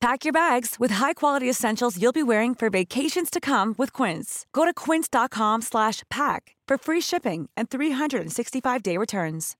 [0.00, 4.46] Pack your bags with high-quality essentials you'll be wearing for vacations to come with Quince.
[4.52, 9.56] Go to quince.com slash pack for free shipping and 365-day returns.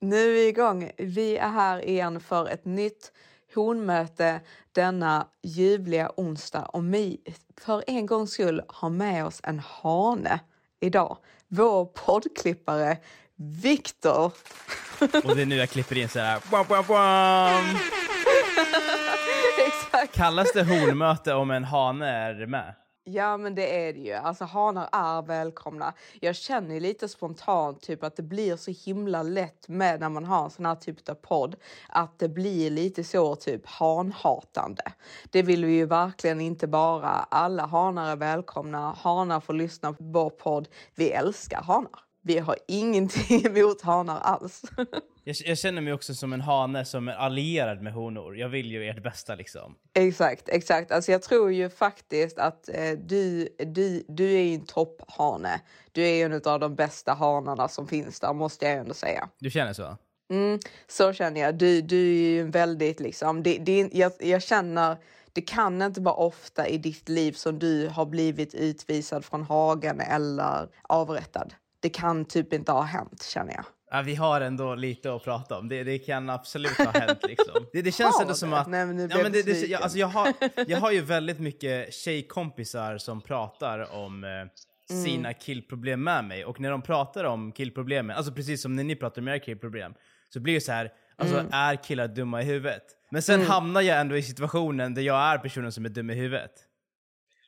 [0.00, 0.90] Nu är vi igång.
[0.98, 3.12] Vi är här igen för ett nytt
[3.54, 4.40] honmöte
[4.72, 7.20] denna ljuvliga onsdag och vi
[7.60, 10.40] för en gångs skull har med oss en hane
[10.80, 11.18] idag.
[11.48, 12.96] Vår poddklippare
[13.38, 14.32] Viktor.
[15.24, 16.40] Och det är nu jag klipper in så här.
[16.50, 17.64] Bam, bam, bam.
[19.66, 20.14] Exakt.
[20.14, 22.74] Kallas det hornmöte om en hane är med?
[23.04, 24.12] Ja, men det är det ju.
[24.12, 25.94] Alltså hanar är välkomna.
[26.20, 30.24] Jag känner ju lite spontant typ att det blir så himla lätt med när man
[30.24, 31.56] har en sån här typ av podd
[31.88, 34.82] att det blir lite så typ hanhatande.
[35.30, 37.08] Det vill vi ju verkligen inte bara.
[37.08, 38.96] Alla hanar är välkomna.
[38.98, 40.68] Hanar får lyssna på vår podd.
[40.94, 42.07] Vi älskar hanar.
[42.22, 44.62] Vi har ingenting emot hanar alls.
[45.24, 48.36] Jag, jag känner mig också som en hane som är allierad med honor.
[48.36, 49.74] Jag vill ju ert bästa liksom.
[49.94, 50.92] Exakt, exakt.
[50.92, 55.60] Alltså jag tror ju faktiskt att eh, du, du, du är en topphane.
[55.92, 59.28] Du är en av de bästa hanarna som finns där, måste jag ändå säga.
[59.38, 59.96] Du känner så?
[60.30, 61.58] Mm, så känner jag.
[61.58, 64.96] Du, du är ju väldigt liksom, det, det, jag, jag känner
[65.32, 70.00] det kan inte vara ofta i ditt liv som du har blivit utvisad från hagen
[70.00, 71.54] eller avrättad.
[71.80, 73.64] Det kan typ inte ha hänt känner jag.
[73.90, 75.68] Ja, vi har ändå lite att prata om.
[75.68, 77.18] Det, det kan absolut ha hänt.
[77.22, 77.66] Liksom.
[77.72, 78.66] Det, det känns ändå som att...
[78.66, 80.32] Nej, men ja, men jag det, det, jag, alltså, jag, har,
[80.66, 84.30] jag har ju väldigt mycket tjejkompisar som pratar om eh,
[84.90, 85.04] Mm.
[85.04, 86.44] sina killproblem med mig.
[86.44, 89.94] Och när de pratar om killproblemen, alltså precis som när ni pratar om era killproblem,
[90.32, 91.52] så blir det så här, alltså Mm.
[91.52, 92.82] är killar dumma i huvudet?
[93.10, 96.14] Men sen hamnar jag ändå i situationen där jag är personen som är dum i
[96.14, 96.52] huvudet.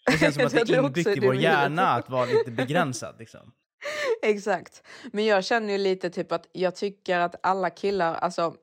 [0.07, 3.17] Det känns som att det är inbyggt i vår hjärna att vara lite begränsad.
[3.19, 3.53] Liksom.
[4.23, 4.83] Exakt.
[5.13, 8.55] Men jag känner ju lite typ att jag tycker att alla killar, alltså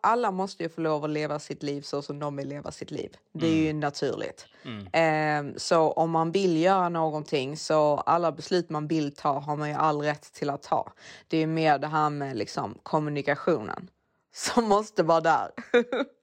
[0.00, 2.90] alla måste ju få lov att leva sitt liv så som de vill leva sitt
[2.90, 3.16] liv.
[3.32, 4.46] Det är ju naturligt.
[4.92, 9.68] Ehm, så om man vill göra någonting så alla beslut man vill ta har man
[9.68, 10.92] ju all rätt till att ta.
[11.28, 13.90] Det är ju mer det här med liksom kommunikationen
[14.34, 15.50] som måste vara där.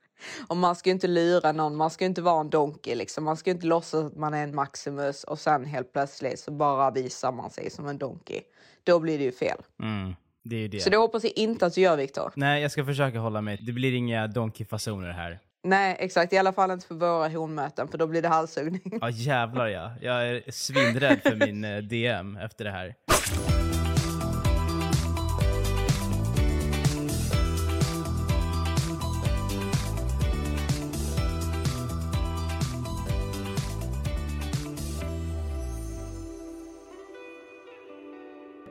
[0.47, 3.23] Och man ska ju inte lura någon, man ska ju inte vara en donkey liksom.
[3.23, 6.51] Man ska ju inte låtsas att man är en Maximus och sen helt plötsligt så
[6.51, 8.41] bara visar man sig som en donkey.
[8.83, 9.57] Då blir det ju fel.
[9.81, 10.79] Mm, det är det.
[10.79, 12.31] Så det hoppas jag inte att du gör Viktor.
[12.35, 13.57] Nej, jag ska försöka hålla mig.
[13.61, 15.39] Det blir inga donkey-fasoner här.
[15.63, 18.99] Nej exakt, i alla fall inte för våra honmöten för då blir det halshuggning.
[19.01, 19.91] Ja jävlar ja.
[20.01, 22.95] Jag är svindrädd för min eh, DM efter det här.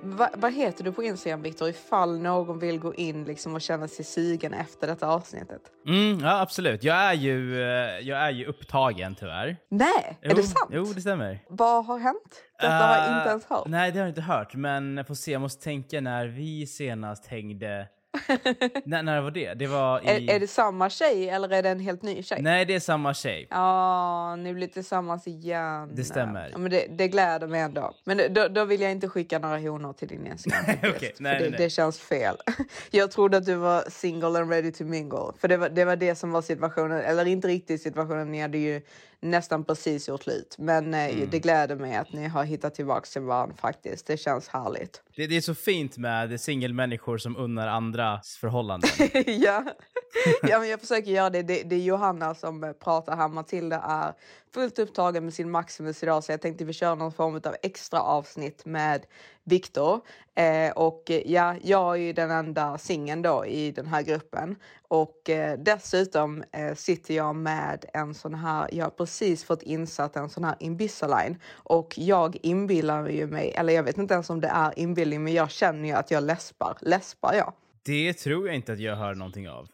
[0.07, 3.89] Va, vad heter du på Instagram Viktor ifall någon vill gå in liksom och känna
[3.89, 5.61] sig sugen efter detta avsnittet?
[5.89, 6.85] Mm, ja absolut.
[6.85, 9.57] Jag är ju, eh, jag är ju upptagen tyvärr.
[9.71, 10.71] Nej, är Jo, det sant?
[10.73, 11.41] Jo, det stämmer.
[11.49, 12.43] Vad har hänt?
[12.61, 13.67] Detta har jag Eh, inte ens hört.
[13.67, 14.55] Nej, det har jag inte hört.
[14.55, 17.89] Men jag får se, jag måste tänka när vi senast hängde.
[18.85, 19.55] när, när var det?
[19.55, 20.09] Det var i...
[20.09, 22.43] Är, är det samma tjej eller är det en helt ny tjej?
[22.43, 23.47] Nej, det är samma tjej.
[23.51, 25.95] Ja, ni blir tillsammans igen.
[25.95, 26.49] Det stämmer.
[26.53, 27.95] Ja, men det, det gläder mig ändå.
[28.05, 31.51] Men det, då, då vill jag inte skicka några honor till din för nej, det,
[31.51, 31.55] nej.
[31.59, 32.37] det känns fel.
[32.91, 35.33] Jag trodde att du var single and ready to mingle.
[35.39, 37.01] För det var, det var det som var situationen.
[37.01, 38.33] Eller inte riktigt situationen.
[38.33, 38.83] Ni hade ju
[39.25, 40.55] nästan precis gjort slut.
[40.59, 41.29] Men eh, Mm.
[41.31, 44.07] det gläder mig att ni har hittat tillbaka till varandra faktiskt.
[44.07, 45.03] Det känns härligt.
[45.17, 48.91] Det, det är så fint med singelmänniskor som unnar andras förhållanden.
[49.27, 49.65] ja.
[50.43, 51.43] ja, men jag försöker göra det.
[51.43, 51.63] det.
[51.63, 53.29] Det är Johanna som pratar här.
[53.29, 54.13] Matilda är
[54.55, 58.01] fullt upptagen med sin Maximus idag så jag tänkte vi kör någon form av extra
[58.01, 59.07] avsnitt med
[59.45, 60.01] Viktor.
[60.35, 64.57] Eh, och ja, jag är ju den enda singeln då i den här gruppen.
[64.95, 70.17] Och eh, dessutom eh, sitter jag med en sån här, jag har precis fått insatt
[70.17, 71.39] en sån här Invisalign.
[71.55, 75.33] Och jag inbillar ju mig, eller jag vet inte ens om det är inbildning, men
[75.33, 76.77] jag känner ju att jag läspar.
[76.81, 77.53] Läspar jag?
[77.83, 79.69] Det tror jag inte att jag hör någonting av.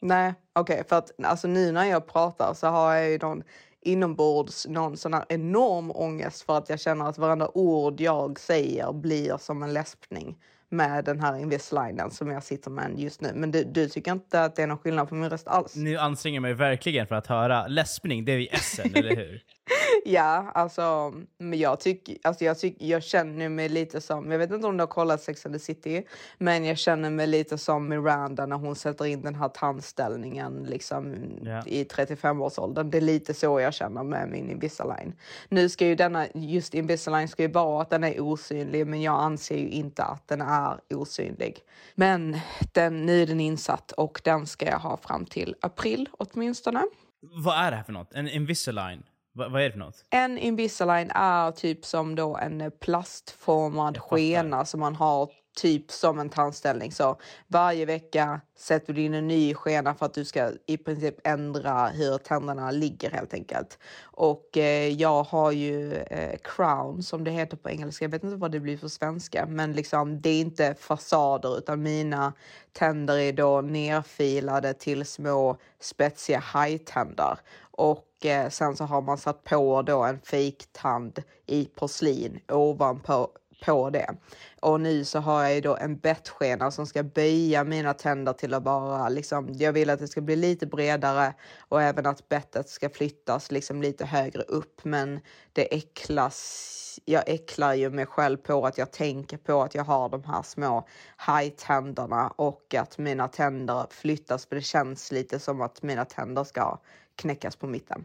[0.00, 3.42] Nej, okej, okay, för att alltså nu när jag pratar så har jag ju någon
[3.82, 8.92] inombords någon sån här enorm ångest för att jag känner att varenda ord jag säger
[8.92, 10.36] blir som en läspning
[10.68, 13.32] med den här Invisalignen som jag sitter med just nu.
[13.34, 15.76] Men du, du, tycker inte att det är någon skillnad på min röst alls?
[15.76, 19.42] Nu anstränger jag mig verkligen för att höra läspning, det är ju essen, eller hur?
[20.04, 24.52] ja, alltså, men jag, tycker, alltså jag, tycker, jag känner mig lite som, jag vet
[24.52, 26.06] inte om du har kollat Sex and the City,
[26.38, 31.14] men jag känner mig lite som Miranda när hon sätter in den här tandställningen liksom,
[31.42, 31.68] yeah.
[31.68, 32.90] i 35-årsåldern.
[32.90, 35.12] Det är lite så jag känner med min Invisalign.
[35.48, 39.20] Nu ska ju denna, just Invisalign ska ju vara att den är osynlig, men jag
[39.20, 40.53] anser ju inte att den är
[40.94, 41.58] osynlig.
[41.94, 42.38] Men
[42.72, 46.82] den, nu är den insatt och den ska jag ha fram till april åtminstone.
[47.20, 48.14] Vad är det här för något?
[48.14, 49.02] En Invisalign?
[49.34, 50.04] Va, vad är det för något?
[50.10, 56.30] En Invisalign är typ som då en plastformad skena som man har typ som en
[56.30, 56.92] tandställning.
[56.92, 57.16] Så
[57.48, 61.86] varje vecka sätter du in en ny skena för att du ska i princip ändra
[61.86, 63.78] hur tänderna ligger helt enkelt.
[64.02, 68.04] Och eh, jag har ju eh, crown som det heter på engelska.
[68.04, 71.82] Jag vet inte vad det blir för svenska, men liksom det är inte fasader utan
[71.82, 72.32] mina
[72.72, 77.38] tänder är då nerfilade till små spetsiga hajtänder.
[77.76, 83.28] Och eh, sen så har man satt på då en fejktand i porslin ovanpå
[83.64, 84.14] på det.
[84.60, 88.54] Och nu så har jag ju då en bettskena som ska böja mina tänder till
[88.54, 92.68] att vara liksom, jag vill att det ska bli lite bredare och även att bettet
[92.68, 94.84] ska flyttas liksom lite högre upp.
[94.84, 95.20] Men
[95.52, 100.08] det äcklas, jag äcklar ju mig själv på att jag tänker på att jag har
[100.08, 105.82] de här små hajtänderna och att mina tänder flyttas för det känns lite som att
[105.82, 106.80] mina tänder ska
[107.16, 108.04] knäckas på mitten.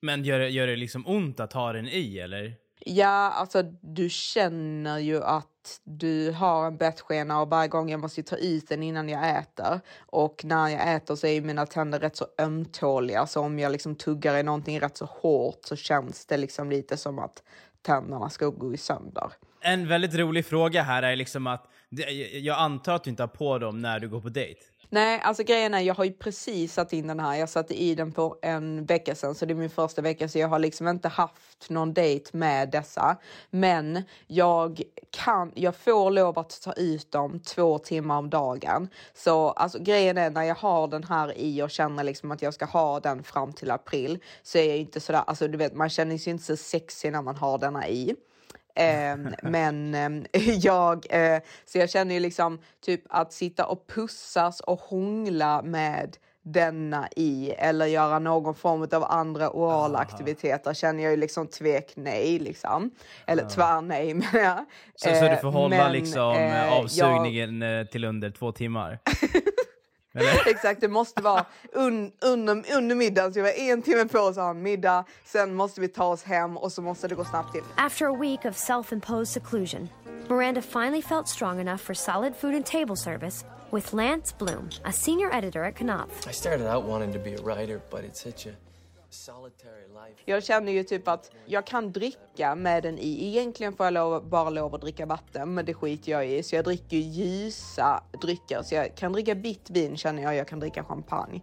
[0.00, 2.61] Men gör det, gör det liksom ont att ha den i eller?
[2.86, 8.22] Ja, alltså du känner ju att du har en bettskena och varje gång jag måste
[8.22, 9.80] ta ut den innan jag äter.
[9.98, 13.94] Och när jag äter så är mina tänder rätt så ömtåliga så om jag liksom
[13.94, 17.42] tuggar i någonting rätt så hårt så känns det liksom lite som att
[17.82, 19.32] tänderna ska gå i sönder.
[19.60, 21.68] En väldigt rolig fråga här är liksom att
[22.32, 24.60] jag antar att du inte har på dem när du går på dejt?
[24.94, 27.36] Nej, alltså grejen är jag har ju precis satt in den här.
[27.36, 30.38] Jag satte i den på en vecka sedan, så det är min första vecka, så
[30.38, 33.16] jag har liksom inte haft någon dejt med dessa.
[33.50, 38.88] Men jag kan, jag får lov att ta ut dem två timmar om dagen.
[39.14, 42.54] Så alltså grejen är när jag har den här i och känner liksom att jag
[42.54, 45.88] ska ha den fram till april så är jag inte sådär, alltså du vet, man
[45.88, 48.16] känner sig inte så sexig när man har denna i.
[48.74, 54.60] Eh, men eh, jag, eh, så jag känner ju liksom typ att sitta och pussas
[54.60, 61.10] och hångla med denna i eller göra någon form av andra orala aktiviteter känner jag
[61.10, 62.90] ju liksom tvek nej liksom.
[63.26, 64.64] Eller tvär nej menar jag.
[64.94, 67.90] Så, så du får hålla men, liksom eh, avsugningen jag...
[67.90, 68.98] till under två timmar?
[70.46, 73.32] Exakt, det måste vara un, under, under middagen.
[73.32, 75.04] Så jag var en timme på oss att ha en middag.
[75.24, 77.62] Sen måste vi ta oss hem och så måste det gå snabbt till.
[77.76, 79.88] After a week of self-imposed seclusion,
[80.28, 84.92] Miranda finally felt strong enough for solid food and table service with Lance Bloom, a
[84.92, 86.28] senior editor at Knopf.
[86.28, 88.50] I started out wanting to be a writer, but it's such a
[90.24, 93.26] jag känner ju typ att jag kan dricka med den i.
[93.28, 96.42] Egentligen får jag lov, bara lov att dricka vatten, men det skiter jag i.
[96.42, 98.62] Så jag dricker ljusa drycker.
[98.62, 101.40] Så jag kan dricka vitt vin känner jag, jag kan dricka champagne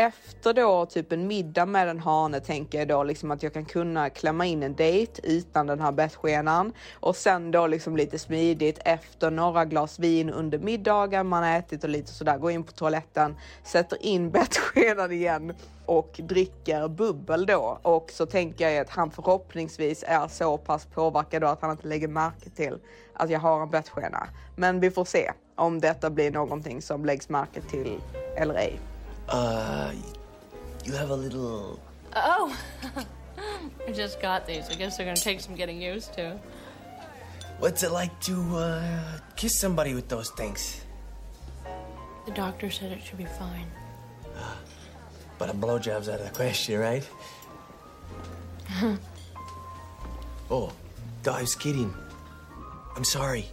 [0.00, 3.64] efter då typ en middag med en hane tänker jag då liksom att jag kan
[3.64, 8.78] kunna klämma in en dejt utan den här bettskenan och sen då liksom lite smidigt
[8.84, 12.72] efter några glas vin under middagen, man har ätit och lite sådär, går in på
[12.72, 15.54] toaletten, sätter in bettskenan igen
[15.86, 21.42] och dricker bubbel då och så tänker jag att han förhoppningsvis är så pass påverkad
[21.42, 22.78] då att han inte lägger märke till
[23.14, 24.28] att jag har en bettskena.
[24.56, 28.00] Men vi får se om detta blir någonting som läggs märke till
[28.36, 28.80] eller ej.
[29.30, 29.92] Uh,
[30.84, 31.80] you have a little.
[32.16, 32.56] Oh,
[33.88, 34.68] I just got these.
[34.68, 36.38] I guess they're gonna take some getting used to.
[37.58, 40.80] What's it like to uh, kiss somebody with those things?
[42.26, 43.66] The doctor said it should be fine.
[44.36, 44.54] Uh,
[45.38, 47.08] but a blowjob's out of the question, right?
[50.50, 50.72] oh,
[51.26, 51.94] I was kidding.
[52.96, 53.44] I'm sorry.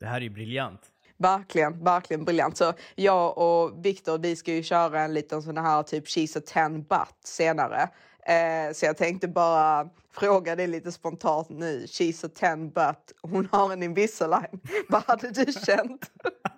[0.00, 0.80] Det här är ju briljant.
[1.18, 2.56] Verkligen, verkligen briljant.
[2.56, 6.42] Så jag och Viktor, vi ska ju köra en liten sån här typ She's a
[6.46, 7.88] ten butt senare.
[8.26, 11.86] Eh, så jag tänkte bara fråga dig lite spontant nu.
[11.86, 14.60] She's a ten butt, hon har en Invisalign.
[14.88, 16.10] Vad hade du känt?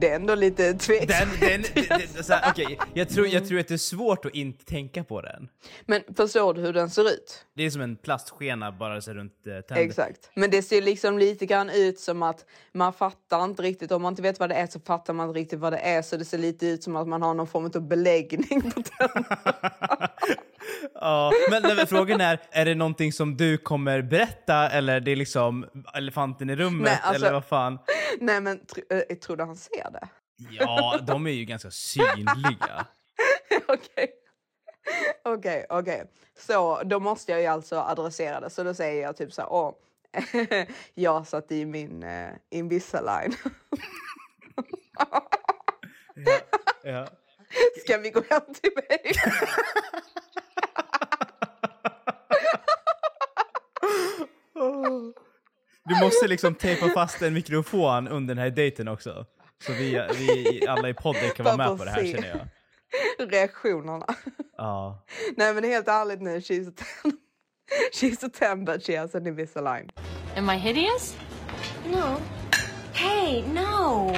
[0.00, 1.40] Det är ändå lite tveksamt.
[1.40, 4.34] Den, den, den, så här, okej, jag, tror, jag tror att det är svårt att
[4.34, 5.48] inte tänka på den.
[5.86, 7.46] Men förstår du hur den ser ut?
[7.56, 9.84] Det är som en plastskena bara så runt eh, tänder.
[9.84, 10.30] Exakt.
[10.34, 14.12] Men det ser liksom lite grann ut som att man fattar inte riktigt, om man
[14.12, 16.02] inte vet vad det är så fattar man inte riktigt vad det är.
[16.02, 19.38] Så det ser lite ut som att man har någon form av beläggning på tänderna.
[20.94, 25.16] Ja, men, men frågan är, är det någonting som du kommer berätta eller är det
[25.16, 27.78] liksom elefanten i rummet Nej, alltså- eller vad fan?
[28.20, 30.08] Nej men tr- äh, tror du han ser det?
[30.50, 32.86] Ja, de är ju ganska synliga.
[33.68, 34.10] Okej.
[35.24, 36.04] Okej, okej.
[36.38, 38.50] Så då måste jag ju alltså adressera det.
[38.50, 39.74] Så då säger jag typ så här, åh,
[40.94, 43.34] jag satt i min uh, Invisalign.
[46.82, 47.06] Ja.
[47.84, 49.12] Ska vi gå hem till mig?
[55.84, 59.26] Du måste liksom tejpa fast en mikrofon under den här dejten också.
[59.66, 62.48] Så vi, vi alla i podden kan vara med på det här känner jag.
[63.32, 64.06] Reaktionerna.
[64.56, 65.06] Ja.
[65.36, 67.12] Nej men helt ärligt nu, she's a ten.
[67.92, 69.90] She's a ten but she has an Invisalign.
[70.36, 71.16] Am I hideous?
[71.86, 72.16] No.
[72.92, 74.10] Hey, no.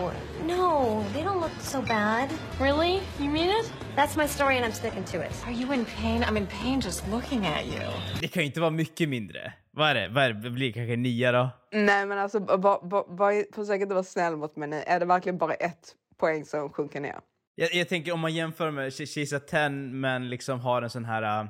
[0.46, 2.28] No, they don't look so bad.
[2.60, 3.00] Really?
[3.18, 3.72] You mean it?
[3.96, 5.32] That's my story and I'm sticking to it.
[5.46, 6.22] Are you in pain?
[6.22, 7.80] I'm in pain just looking at you.
[8.20, 9.52] Det kan ju inte vara mycket mindre.
[9.76, 10.08] Vad är det?
[10.08, 10.40] Vad är det?
[10.40, 11.50] det blir kanske nia då?
[11.72, 14.82] Nej men alltså, ba, ba, ba, försök inte vara snäll mot mig nu.
[14.86, 17.16] Är det verkligen bara ett poäng som sjunker ner?
[17.54, 20.90] Jag, jag tänker om man jämför med She- She's a ten men liksom har en
[20.90, 21.48] sån här...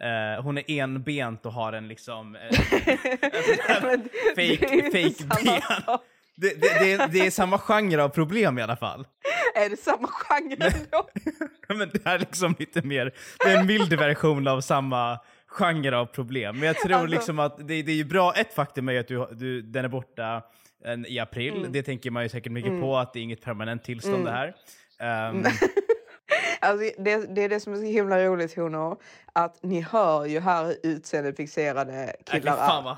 [0.00, 2.34] eh, hon är enbent och har en liksom...
[2.36, 2.40] Uh,
[3.82, 5.98] Men det är fake, fake ben.
[6.36, 9.06] Det, det, det, är, det är samma genre av problem i alla fall.
[9.54, 11.08] Är det samma genre ändå?
[11.68, 13.12] Men det här är liksom lite mer,
[13.44, 15.18] det är en mild version av samma
[15.52, 16.58] genre av problem.
[16.58, 18.98] Men jag tror Alltså- liksom att det, det är ju bra, ett faktum är ju
[18.98, 20.42] att du, du, den är borta
[20.84, 21.56] en, i april.
[21.56, 21.72] Mm.
[21.72, 24.54] Det tänker man ju säkert mycket på, att det är inget permanent tillstånd det här.
[25.00, 25.44] Ehm,
[26.60, 28.96] Alltså, det, det är det som är så himla roligt honor.
[29.32, 32.96] Att ni hör ju här hur utseendefixerade killar är.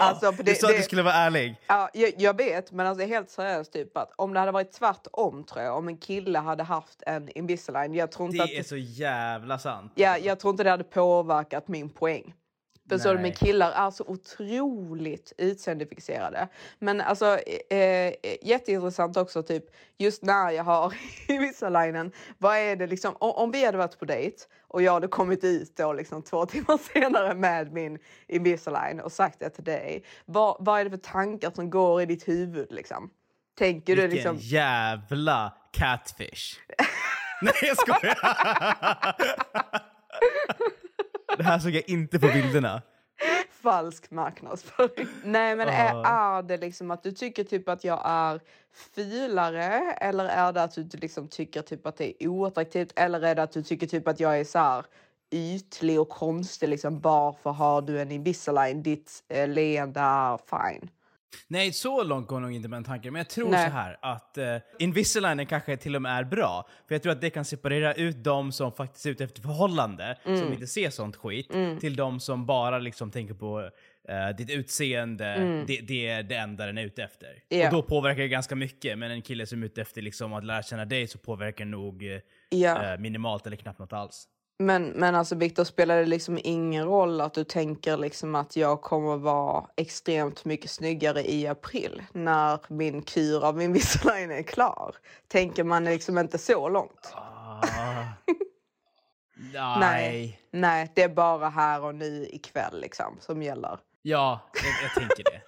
[0.00, 1.56] Alltså, för du det- sa att det- du skulle vara ärlig.
[1.66, 5.44] Ja, jag, jag vet, men alltså helt seriöst typ att om det hade varit tvärtom
[5.44, 8.62] tror jag, om en kille hade haft en Invisalign, jag tror inte Det att är
[8.62, 9.92] så jävla sant.
[9.94, 12.34] Ja, jag tror inte det hade påverkat min poäng.
[12.84, 12.96] Du?
[13.04, 13.18] Nej.
[13.22, 16.48] Men killar är så otroligt utseendefixerade.
[16.78, 17.38] Men alltså
[17.70, 19.64] eh, eh, jätteintressant också typ
[19.98, 20.94] just när jag har
[21.28, 22.12] Invisalignen.
[22.38, 24.36] Vad är det liksom om, om vi hade varit på dejt
[24.68, 27.98] och jag hade kommit ut då liksom två timmar senare med min
[28.28, 30.04] Invisalign och sagt det till dig.
[30.24, 33.10] Vad, vad är det för tankar som går i ditt huvud liksom?
[33.58, 34.36] Tänker du Vilken liksom?
[34.40, 36.58] jävla catfish.
[37.42, 39.14] Nej jag skojar!
[41.36, 42.82] Det här såg jag inte på bilderna.
[43.62, 45.08] falsk marknadsföring.
[45.24, 48.40] Nej men är, är det liksom att du tycker typ att jag är
[48.94, 53.34] fulare eller är det att du liksom tycker typ att det är oattraktivt eller är
[53.34, 54.84] det att du tycker typ att jag är så här
[55.30, 60.90] ytlig och konstig liksom varför har du en Invisalign ditt eh, leende är fine.
[61.48, 63.12] Nej, så långt går nog inte med tanken.
[63.12, 63.66] Men jag tror Nej.
[63.66, 64.44] så här att uh,
[64.78, 66.68] Invisalignen kanske till och med är bra.
[66.88, 70.18] För jag tror att det kan separera ut de som faktiskt är ute efter förhållande,
[70.24, 70.40] Mm.
[70.40, 71.50] som inte ser sånt skit,
[71.80, 75.34] till de som bara liksom tänker på uh, ditt utseende,
[75.66, 77.26] det, det är det enda den är ute efter.
[77.28, 77.40] Mm.
[77.62, 77.66] Ja.
[77.66, 78.98] Och då påverkar det ganska mycket.
[78.98, 82.02] Men en kille som är ute efter liksom att lära känna dig så påverkar nog
[82.06, 82.92] eh, Ja.
[82.92, 84.28] eh, minimalt eller knappt något alls.
[84.58, 88.82] Men, men alltså Viktor, spelar det liksom ingen roll att du tänker liksom att jag
[88.82, 94.94] kommer vara extremt mycket snyggare i april när min kur av Invisalign är klar?
[95.28, 97.12] Tänker man liksom inte så långt?
[97.14, 97.60] Ah.
[99.52, 99.78] Nej.
[99.80, 100.40] Nej.
[100.50, 103.78] Nej, det är bara här och nu ikväll liksom som gäller.
[104.02, 105.40] Ja, jag, jag tänker det.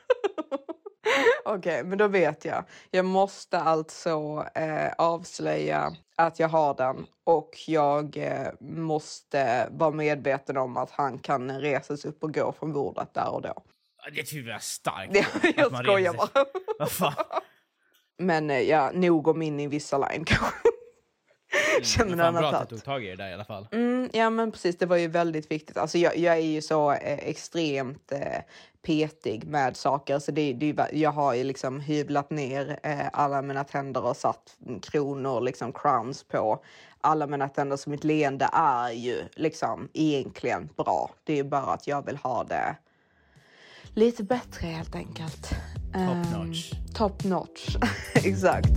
[1.44, 2.64] Okej, men då vet jag.
[2.90, 10.56] Jag måste alltså eh, avslöja att jag har den och jag eh, måste vara medveten
[10.56, 13.62] om att han kan resa sig upp och gå från bordet där och då.
[14.12, 15.26] Det tycker jag är starkt.
[15.56, 17.14] Jag skojar bara.
[18.18, 20.68] Men eh, ja, nog om min Invisalign kanske.
[21.82, 23.68] Känner den fan har bra att du tog tag i det där i alla fall.
[23.72, 25.76] Mm, ja men precis, det var ju väldigt viktigt.
[25.76, 28.18] Alltså jag, jag är ju så eh, extremt eh,
[28.82, 30.18] petig med saker.
[30.18, 34.16] Så det, det, ju- jag har ju liksom hyvlat ner eh, alla mina tänder och
[34.16, 36.62] satt kronor, liksom crowns på
[37.00, 37.76] alla mina tänder.
[37.76, 41.10] Så mitt leende är ju liksom egentligen bra.
[41.24, 42.76] Det är bara att jag vill ha det
[43.94, 45.50] lite bättre helt enkelt.
[45.92, 46.72] Top notch.
[46.94, 47.76] Top notch,
[48.14, 48.68] exakt.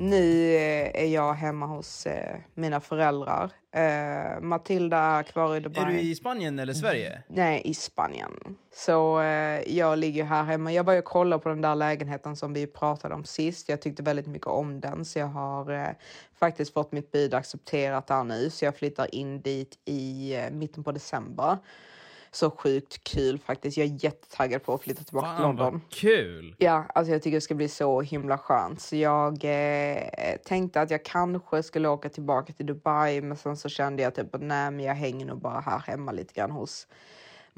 [0.00, 3.50] Nu eh, är jag hemma hos eh, mina föräldrar.
[3.72, 5.82] Eh, Matilda är kvar i Dubai.
[5.82, 7.22] Är du i Spanien eller Sverige?
[7.28, 8.56] Nej, i Spanien.
[8.74, 9.22] Så
[9.66, 10.72] jag ligger här hemma.
[10.72, 13.68] Jag var ju och kollade på den där lägenheten som vi pratade om sist.
[13.68, 15.94] Jag tyckte väldigt mycket om den så jag har
[16.38, 18.50] faktiskt fått mitt bud accepterat där nu.
[18.50, 21.58] Så jag flyttar in dit i mitten på december.
[22.32, 23.76] Så sjukt kul faktiskt.
[23.76, 25.72] Jag är jättetaggad på att flytta tillbaka till Fan London.
[25.72, 26.54] vad kul!
[26.58, 28.80] Ja, alltså jag tycker det ska bli så himla skönt.
[28.80, 33.68] Så jag eh, tänkte att jag kanske skulle åka tillbaka till Dubai, men sen så
[33.68, 36.86] kände jag typ att nej, men jag hänger nog bara här hemma lite grann hos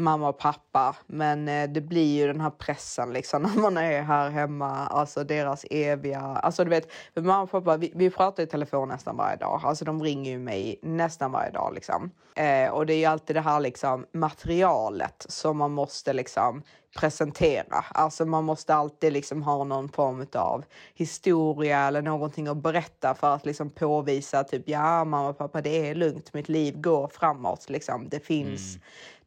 [0.02, 0.96] mamma och pappa.
[1.06, 5.24] Men eh, det blir ju den här pressen liksom när man är här hemma, alltså
[5.24, 9.36] deras eviga, alltså du vet, mamma och pappa, vi, vi pratar i telefon nästan varje
[9.36, 12.10] dag, alltså de ringer ju mig nästan varje dag liksom.
[12.36, 16.62] Eh, och det är ju alltid det här liksom materialet som man måste liksom
[16.98, 17.84] presentera.
[17.88, 23.34] Alltså man måste alltid liksom ha någon form av historia eller någonting att berätta för
[23.34, 27.70] att liksom påvisa typ ja mamma och pappa det är lugnt, mitt liv går framåt
[27.70, 28.08] liksom.
[28.08, 28.78] Det finns,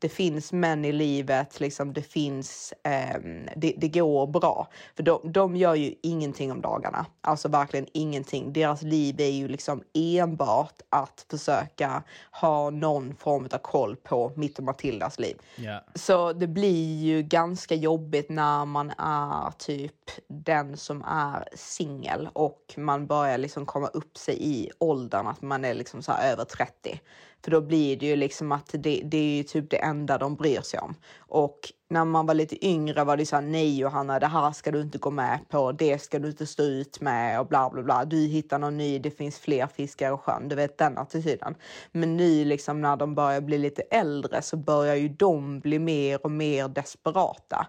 [0.05, 4.67] det finns män i livet, liksom det finns, ehm, det, det går bra.
[4.95, 8.53] För de, de gör ju ingenting om dagarna, alltså verkligen ingenting.
[8.53, 14.57] Deras liv är ju liksom enbart att försöka ha någon form av koll på mitt
[14.57, 15.37] och Matildas liv.
[15.55, 15.83] Ja.
[15.95, 22.73] Så det blir ju ganska jobbigt när man är typ den som är singel och
[22.77, 26.99] man börjar liksom komma upp sig i åldern att man är liksom så över 30.
[27.45, 30.35] För då blir det ju liksom att det, det är ju typ det enda de
[30.35, 30.95] bryr sig om.
[31.17, 31.59] Och
[31.89, 34.81] när man var lite yngre var det så här, nej Johanna, det här ska du
[34.81, 38.05] inte gå med på, det ska du inte stå ut med och bla bla bla.
[38.05, 41.55] Du hittar någon ny, det finns fler fiskar i sjön, du vet den attityden.
[41.91, 46.25] Men nu liksom när de börjar bli lite äldre så börjar ju de bli mer
[46.25, 47.67] och mer desperata.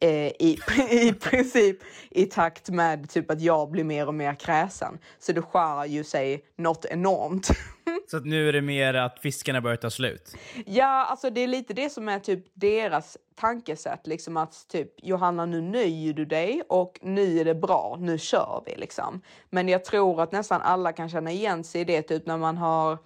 [0.00, 0.58] Eh, i,
[0.90, 1.78] I princip
[2.10, 4.98] i takt med typ att jag blir mer och mer kräsen.
[5.18, 7.48] Så det skär ju sig något enormt.
[8.06, 10.36] Så att nu är det mer att fiskarna börjar ta slut.
[10.66, 15.46] Ja, alltså det är lite det som är typ deras tankesätt, liksom att typ Johanna
[15.46, 19.20] nu nöjer du dig och nu är det bra, nu kör vi liksom.
[19.50, 22.56] Men jag tror att nästan alla kan känna igen sig i det typ när man
[22.56, 22.98] har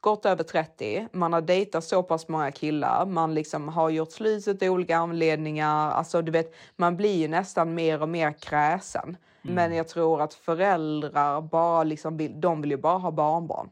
[0.00, 4.62] gått över 30, man har dejtat så pass många killar, man liksom har gjort slut
[4.62, 9.16] av olika anledningar, alltså du vet, man blir ju nästan mer och mer kräsen.
[9.42, 13.70] Men jag tror att föräldrar bara liksom vill, de vill ju bara ha barnbarn.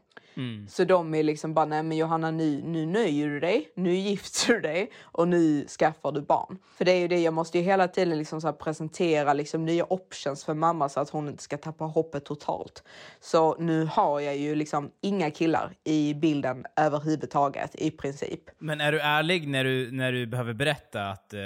[0.69, 4.53] Så de är liksom bara, nej men Johanna nu, nu nöjer du dig, nu gifter
[4.53, 6.57] du dig och nu skaffar du barn.
[6.77, 9.85] För det är ju det, jag måste ju hela tiden liksom så presentera liksom nya
[9.93, 12.83] options för mamma så att hon inte ska tappa hoppet totalt.
[13.19, 18.41] Så nu har jag ju liksom inga killar i bilden överhuvudtaget i princip.
[18.59, 21.39] Men är du ärlig när du, när du behöver berätta att eh,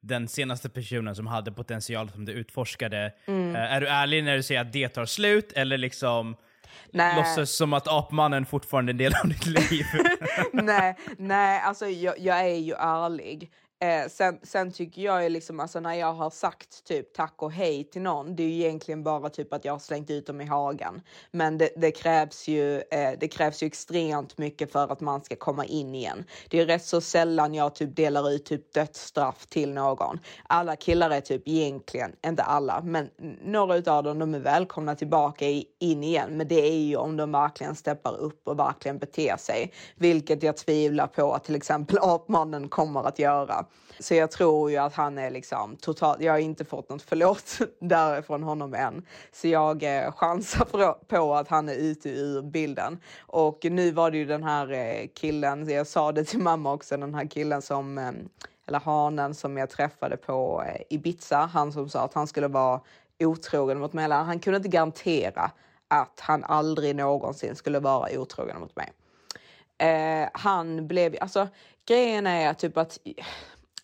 [0.00, 3.56] den senaste personen som hade potential som du utforskade, Mm.
[3.56, 6.36] eh, är du ärlig när du säger att det tar slut eller liksom
[6.92, 7.16] Nej.
[7.16, 9.84] låtsas som att apmannen fortfarande är en del av ditt liv?
[10.52, 13.50] nej, nej, alltså jag, jag är ju ärlig.
[13.80, 17.52] Eh, sen, sen tycker jag ju liksom, alltså när jag har sagt typ tack och
[17.52, 20.40] hej till någon, det är ju egentligen bara typ att jag har slängt ut dem
[20.40, 21.02] i hagen.
[21.30, 25.36] Men det, det krävs ju, eh, det krävs ju extremt mycket för att man ska
[25.36, 26.24] komma in igen.
[26.48, 30.18] Det är rätt så sällan jag typ delar ut typ dödsstraff till någon.
[30.48, 33.10] Alla killar är typ egentligen, inte alla, men
[33.44, 36.36] några utav dem, de är välkomna tillbaka i, in igen.
[36.36, 40.56] Men det är ju om de verkligen steppar upp och verkligen beter sig, vilket jag
[40.56, 43.64] tvivlar på att till exempel apmannen kommer att göra.
[44.00, 47.58] Så jag tror ju att han är liksom totalt, jag har inte fått något förlåt
[47.80, 49.06] därifrån honom än.
[49.32, 53.00] Så jag eh, chansar på- på att han är ute ur bilden.
[53.20, 56.96] Och nu var det ju den här eh, killen, jag sa det till mamma också,
[56.96, 58.12] den här killen som, eh,
[58.66, 62.80] eller hanen som jag träffade på eh, Ibiza, han som sa att han skulle vara
[63.20, 64.10] otrogen mot mig.
[64.10, 65.50] Han kunde inte garantera
[65.88, 68.92] att han aldrig någonsin skulle vara otrogen mot mig.
[69.78, 71.48] Eh, han blev, alltså
[71.86, 72.98] grejen är typ att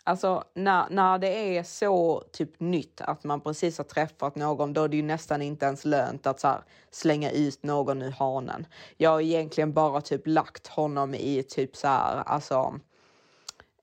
[0.06, 4.82] Alltså när, när det är så typ nytt att man precis har träffat någon, då
[4.82, 8.66] är det ju nästan inte ens lönt att så här, slänga ut någon ur hanen.
[8.96, 12.80] Jag har egentligen bara typ lagt honom i typ så här, alltså,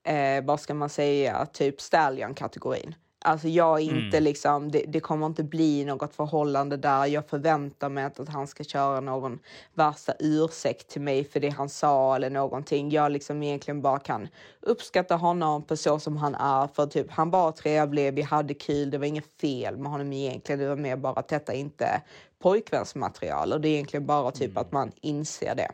[0.02, 2.94] eh, vad ska man säga, typ stallion-kategorin.
[3.24, 8.04] Alltså jag inte liksom, det, det kommer inte bli något förhållande där jag förväntar mig
[8.04, 9.38] att, att han ska köra någon
[9.74, 12.90] värsta ursäkt till mig för det han sa eller någonting.
[12.90, 14.28] Jag liksom egentligen bara kan
[14.60, 16.66] uppskatta honom på så som han är.
[16.66, 20.58] För typ, han var trevlig, vi hade kul, det var inget fel med honom egentligen.
[20.58, 22.02] Det var mer bara att detta inte
[22.42, 25.70] pojkvänsmaterial och det är egentligen bara typ att man inser det.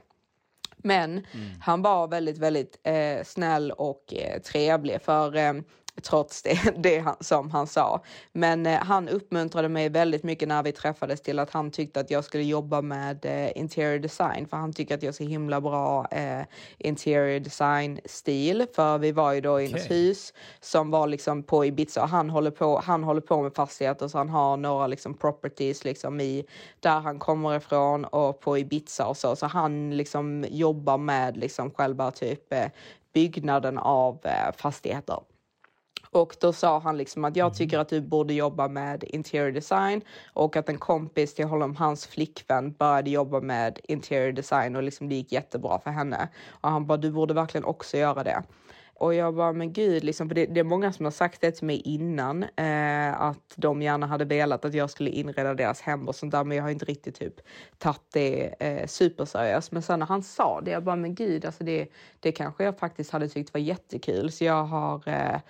[0.77, 1.27] Men
[1.61, 5.03] han var väldigt, väldigt eh, snäll och eh, trevlig.
[5.03, 5.53] För eh,
[6.03, 8.03] trots det, det han, som han sa.
[8.33, 12.11] Men eh, han uppmuntrade mig väldigt mycket när vi träffades till att han tyckte att
[12.11, 16.07] jag skulle jobba med eh, interior design för han tycker att jag ser himla bra
[16.11, 16.43] eh,
[16.79, 19.81] interior design stil för vi var ju då i okay.
[19.81, 23.55] ett hus som var liksom på Ibiza och han håller på, han håller på med
[23.55, 26.45] fastigheter så han har några liksom properties liksom i
[26.81, 31.71] där han kommer ifrån och på Ibiza och så så han liksom jobbar med liksom
[31.71, 32.55] själva typ
[33.13, 34.19] byggnaden av
[34.57, 35.19] fastigheter.
[36.11, 40.01] Och då sa han liksom att jag tycker att du borde jobba med interior design
[40.33, 45.09] och att en kompis till honom, hans flickvän, började jobba med interior design och liksom
[45.09, 46.29] det gick jättebra för henne.
[46.51, 48.43] Och han bara, du borde verkligen också göra det.
[48.99, 51.51] Och jag bara, men gud, liksom, för det, det är många som har sagt det
[51.51, 56.09] till mig innan, eh, att de gärna hade velat att jag skulle inreda deras hem
[56.09, 57.35] och sånt där, men jag har inte riktigt typ
[57.79, 59.73] tagit det eh, superseriöst.
[59.73, 61.89] Men sen när han sa det, jag bara, men gud, alltså det,
[62.21, 65.41] det kanske jag faktiskt hade tyckt var jättekul, så jag har eh,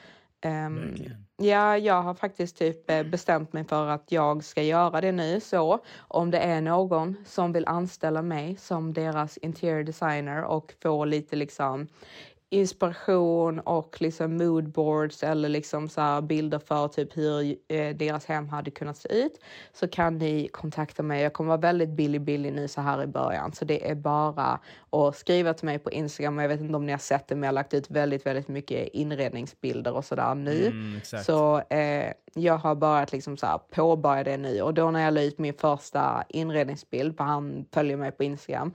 [0.46, 0.96] Um,
[1.36, 5.40] ja, jag har faktiskt typ eh, bestämt mig för att jag ska göra det nu.
[5.40, 11.04] Så om det är någon som vill anställa mig som deras interior designer och få
[11.04, 11.88] lite liksom
[12.50, 18.70] inspiration och liksom moodboards eller liksom så bilder för typ hur eh, deras hem hade
[18.70, 19.40] kunnat se ut
[19.72, 21.22] så kan ni kontakta mig.
[21.22, 24.60] Jag kommer vara väldigt billig billig nu så här i början så det är bara
[24.90, 26.38] att skriva till mig på Instagram.
[26.38, 28.48] Jag vet inte om ni har sett det men jag har lagt ut väldigt väldigt
[28.48, 30.66] mycket inredningsbilder och sådär nu.
[30.66, 35.04] Mm, så eh, jag har börjat liksom så här påbörja det nu och då när
[35.04, 38.74] jag la ut min första inredningsbild, för han följer mig på Instagram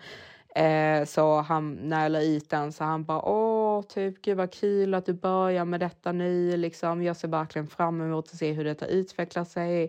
[0.55, 4.53] Eh, så han, när jag la ut den så han bara åh, typ gud vad
[4.53, 7.03] kul att du börjar med detta nu liksom.
[7.03, 9.83] Jag ser verkligen fram emot att se hur detta utvecklar sig.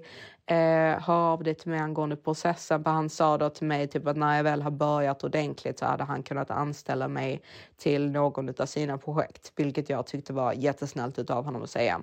[0.46, 2.84] Eh, hör av dig till mig angående processen.
[2.84, 5.86] För han sa då till mig typ att när jag väl har börjat ordentligt så
[5.86, 7.42] hade han kunnat anställa mig
[7.76, 12.02] till någon av sina projekt, vilket jag tyckte var jättesnällt av honom att säga.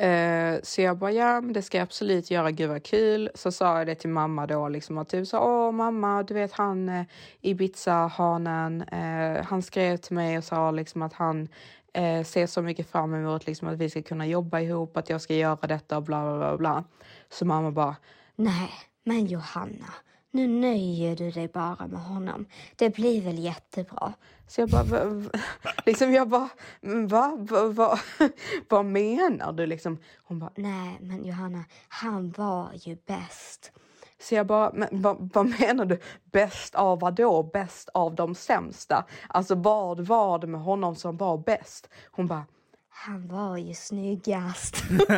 [0.00, 3.30] Eh, så jag bara, ja men det ska jag absolut göra, gud vad kul.
[3.34, 6.52] Så sa jag det till mamma då, liksom att typ så, åh mamma, du vet
[6.52, 7.04] han eh,
[7.40, 11.48] Ibiza-hanen, eh, han skrev till mig och sa liksom att han
[11.92, 15.20] eh, ser så mycket fram emot liksom att vi ska kunna jobba ihop, att jag
[15.20, 16.56] ska göra detta och bla bla bla.
[16.56, 16.84] bla.
[17.30, 17.96] Så mamma bara,
[18.36, 18.70] nej
[19.04, 19.94] men Johanna,
[20.30, 22.46] nu nöjer du dig bara med honom.
[22.76, 24.12] Det blir väl jättebra.
[24.50, 24.84] Så jag bara,
[25.86, 26.48] liksom jag bara,
[26.82, 27.98] va, va, va,
[28.68, 29.98] vad menar du liksom?
[30.22, 33.72] Hon bara, nej men Johanna, han var ju bäst.
[34.20, 35.98] Så jag bara, men vad, vad menar du?
[36.24, 37.42] Bäst av vad då?
[37.42, 39.06] Bäst av de sämsta?
[39.28, 41.88] Alltså vad var det med honom som var bäst?
[42.10, 42.44] Hon bara,
[42.88, 44.76] han var ju snyggast.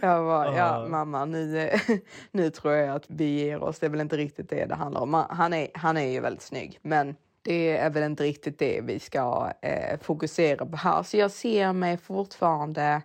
[0.00, 1.70] jag bara, ja mamma, nu,
[2.30, 3.78] nu tror jag att vi ger oss.
[3.78, 5.24] Det är väl inte riktigt det det handlar om.
[5.30, 8.98] Han är, han är ju väldigt snygg, men det är väl inte riktigt det vi
[8.98, 11.02] ska eh, fokusera på här.
[11.02, 13.02] Så jag ser mig fortfarande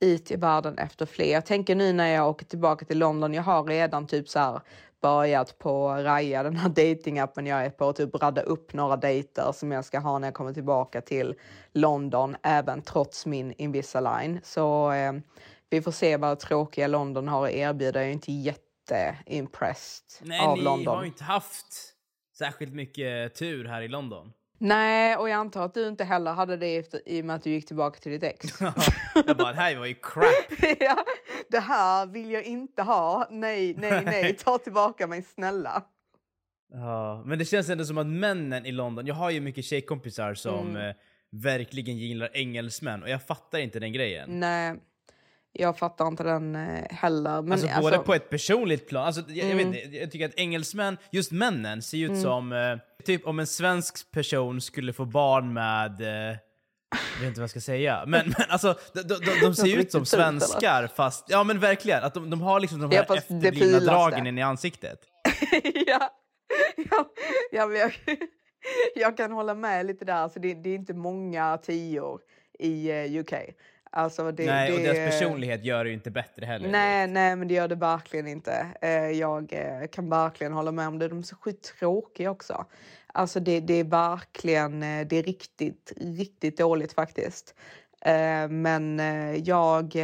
[0.00, 1.32] ut i världen efter fler.
[1.32, 4.60] Jag tänker nu när jag åker tillbaka till London, jag har redan typ så här
[5.00, 9.72] börjat på Raya, den här datingappen jag är på, typ radda upp några dejter som
[9.72, 11.34] jag ska ha när jag kommer tillbaka till
[11.72, 14.40] London, även trots min Invisalign.
[14.42, 15.12] Så eh,
[15.70, 18.00] vi får se vad tråkiga London har att erbjuda.
[18.00, 20.94] Jag är inte jätteimpressed Nej, av ni London.
[20.96, 21.94] har ju inte haft
[22.38, 24.32] särskilt mycket tur här i London.
[24.60, 27.42] Nej, och jag antar att du inte heller hade det efter, i och med att
[27.42, 28.60] du gick tillbaka till ditt ex.
[29.26, 30.26] jag bara, det här var ju crap.
[30.80, 31.04] ja,
[31.48, 33.28] det här vill jag inte ha.
[33.30, 35.84] Nej, nej, nej, ta tillbaka mig snälla.
[36.72, 40.34] Ja, men det känns ändå som att männen i London, jag har ju mycket tjejkompisar
[40.34, 40.88] som mm.
[40.88, 40.94] eh,
[41.30, 44.40] verkligen gillar engelsmän och jag fattar inte den grejen.
[44.40, 44.74] Nej,
[45.52, 47.42] jag fattar inte den eh, heller.
[47.42, 49.58] Men, alltså, både på ett personligt plan, alltså, jag, mm.
[49.58, 52.22] jag, vet, jag tycker att engelsmän, just männen, ser ut mm.
[52.22, 56.36] som eh, typ om en svensk person skulle få barn med eh,
[56.90, 58.04] jag vet inte vad jag ska säga.
[58.06, 61.24] Men, men alltså, de, de, de ser ut som svenskar fast...
[61.28, 64.42] Ja men verkligen, att de, de har liksom de här ja, efterblivna dragen in i
[64.42, 65.00] ansiktet.
[65.86, 66.10] ja,
[66.76, 67.10] ja,
[67.50, 67.92] ja jag,
[68.94, 70.14] jag kan hålla med lite där.
[70.14, 72.20] Alltså, det, det är inte många tior
[72.58, 73.32] i uh, UK.
[73.90, 76.68] Alltså det, nej, det, och deras personlighet gör det ju inte bättre heller.
[76.68, 78.66] Nej, nej, men det gör det verkligen inte.
[78.80, 81.08] Eh, jag eh, kan verkligen hålla med om det.
[81.08, 82.64] De är så sjukt tråkiga också.
[83.06, 87.54] Alltså det, det är verkligen, eh, det är riktigt, riktigt dåligt faktiskt.
[88.48, 88.98] Men
[89.44, 89.96] jag,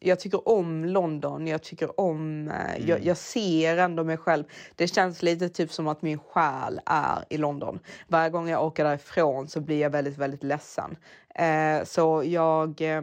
[0.00, 1.46] jag tycker om London.
[1.46, 2.48] Jag tycker om...
[2.48, 4.44] Eh, jag, jag ser ändå mig själv.
[4.76, 7.78] Det känns lite typ som att min själ är i London.
[8.08, 10.96] Varje gång jag åker därifrån så blir jag väldigt, väldigt ledsen.
[11.40, 12.80] Eh, så jag...
[12.80, 13.02] eh,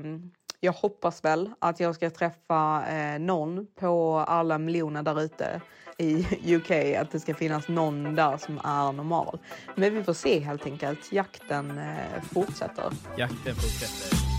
[0.59, 5.61] jag hoppas väl att jag ska träffa eh, någon på alla miljoner där ute
[5.97, 6.71] i UK,
[7.01, 9.39] att det ska finnas någon där som är normal.
[9.75, 11.11] Men vi får se helt enkelt.
[11.11, 12.91] Jakten eh, fortsätter.
[13.17, 14.36] Jakten fortsätter.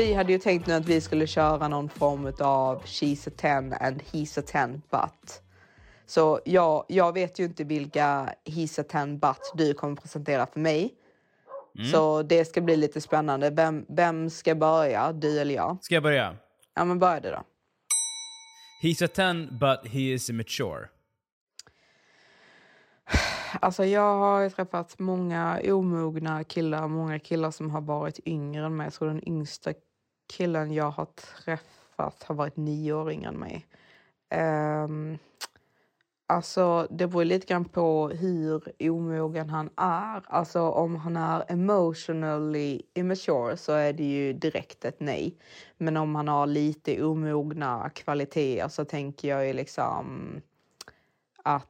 [0.00, 3.76] Vi hade ju tänkt nu att vi skulle köra någon form av She's a 10
[3.80, 5.42] and He's a 10 but.
[6.06, 10.60] Så jag, jag vet ju inte vilka He's a 10 but du kommer presentera för
[10.60, 10.94] mig.
[11.92, 13.50] Så det ska bli lite spännande.
[13.50, 15.12] Vem, vem ska börja?
[15.12, 15.78] Du eller jag?
[15.80, 16.36] Ska jag börja?
[16.74, 17.42] Ja, men börja du då.
[18.82, 20.88] He's a 10 but he is immature.
[23.60, 28.76] Alltså jag har ju träffat många omogna killar, många killar som har varit yngre än
[28.76, 28.86] mig.
[28.86, 29.72] Jag tror den yngsta
[30.30, 33.66] killen jag har träffat har varit nio år yngre än mig.
[34.30, 35.18] Um, ehm,
[36.26, 40.22] alltså det beror lite grann på hur omogen han är.
[40.26, 45.36] Alltså om han är emotionally immature så är det ju direkt ett nej.
[45.76, 50.34] Men om han har lite omogna kvaliteter så tänker jag ju liksom
[51.42, 51.66] att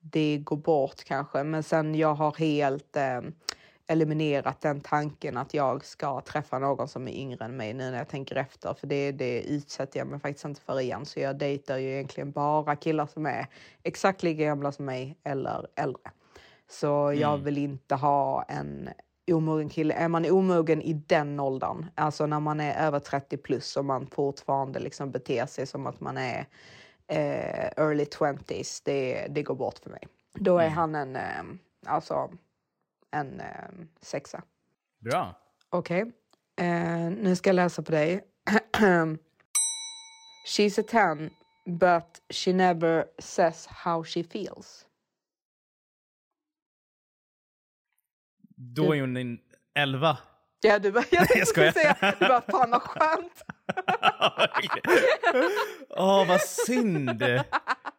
[0.00, 1.44] det går bort kanske.
[1.44, 3.20] Men sen jag har helt eh,
[3.92, 7.98] eliminerat den tanken att jag ska träffa någon som är yngre än mig nu när
[7.98, 8.74] jag tänker efter.
[8.74, 11.06] För det, det utsätter jag mig faktiskt inte för igen.
[11.06, 13.46] Så jag dejtar ju egentligen bara killar som är
[13.82, 16.10] exakt lika gamla som mig eller äldre.
[16.70, 18.88] Så jag vill inte ha en
[19.30, 19.94] omogen kille.
[19.94, 24.06] Är man omogen i den åldern, alltså när man är över 30 plus och man
[24.06, 26.46] fortfarande liksom beter sig som att man är
[27.06, 30.08] eh, early 20s, det, det går bort för mig.
[30.34, 31.42] Då är han en, eh,
[31.86, 32.30] alltså
[33.12, 33.46] en eh,
[34.00, 34.42] sexa.
[35.00, 35.34] Bra.
[35.70, 36.12] Okej,
[36.56, 38.24] eh, nu ska jag läsa på dig.
[40.48, 40.82] She's a
[41.16, 41.30] 10
[41.66, 44.86] but she never says how she feels.
[48.56, 49.38] Då är hon en
[49.74, 50.18] 11.
[50.60, 51.72] Ja, du bara, jag tänkte skojar.
[51.72, 53.42] säga, du bara, fan vad skönt.
[55.88, 57.22] Åh, vad synd!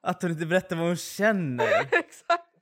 [0.01, 1.81] Att hon inte berättar vad hon känner.
[1.91, 2.52] Exakt.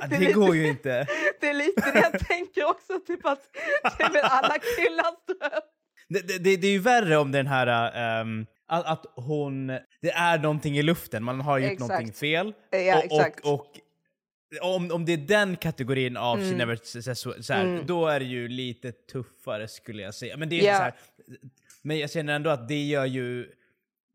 [0.00, 1.06] Det Det lite- går ju inte.
[1.40, 3.40] Det är lite det jag tänker också, typ att
[3.98, 5.60] det är väl alla killars dröm.
[6.08, 7.92] Det, det, det är ju värre om den här...
[8.20, 9.66] ehm, att, att hon...
[10.00, 11.88] Det är någonting i luften, man har gjort Exakt.
[11.88, 12.52] någonting fel.
[12.70, 13.66] Ja, och, och, och
[14.74, 16.54] om, om det är den kategorin av Mm.
[16.56, 16.76] Never
[17.14, 20.36] so, så här, då är det ju lite tuffare skulle jag säga.
[20.36, 20.76] Men det är Ja.
[20.76, 20.94] så här,
[21.82, 23.48] Men jag känner ändå att det gör ju...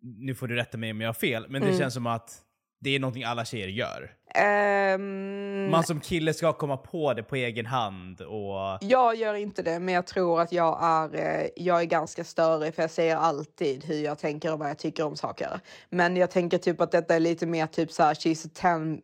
[0.02, 1.74] Nu får du rätta mig om jag har fel, men Mm.
[1.74, 2.41] det känns som att
[2.84, 4.12] det är någonting alla tjejer gör.
[4.36, 8.78] Ehm, Man som kille ska komma på det på egen hand och...
[8.82, 12.76] Jag gör inte det, men jag tror att jag är, eh, jag är ganska störig
[12.76, 15.60] för jag säger alltid hur jag tänker och vad jag tycker om saker.
[15.89, 18.50] Men jag tänker typ att detta är lite mer typ så här, she's a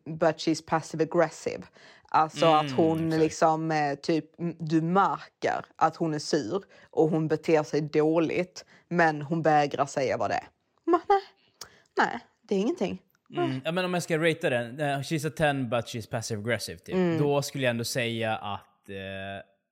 [0.06, 1.64] 10 but she's passive aggressive.
[2.10, 4.26] Alltså att hon liksom eh, typ,
[4.60, 10.18] du märker att hon är sur och hon beter sig dåligt, men hon vägrar säga
[10.18, 10.48] vad det är.
[10.86, 11.22] Men, nej,
[11.98, 13.02] nej, det är ingenting.
[13.36, 13.62] Mm.
[13.66, 16.80] Ja, men om jag ska ratea den, eh, she's a 10 but she's passive aggressive
[16.80, 17.20] typ.
[17.20, 18.96] Då skulle jag ändå säga att, eh,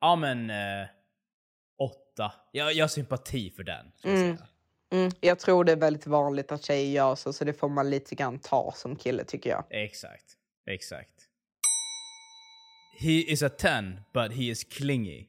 [0.02, 0.88] ja men, eh,
[1.80, 2.32] åtta.
[2.52, 3.92] Jag, jag har sympati för den.
[3.96, 4.48] ska jag säga.
[4.94, 7.90] Mm, jag tror det är väldigt vanligt att tjejer gör så, så det får man
[7.90, 9.64] lite grann ta som kille tycker jag.
[9.70, 10.26] Exakt,
[10.66, 11.12] exakt.
[13.00, 15.26] He is a 10 but he is clingy.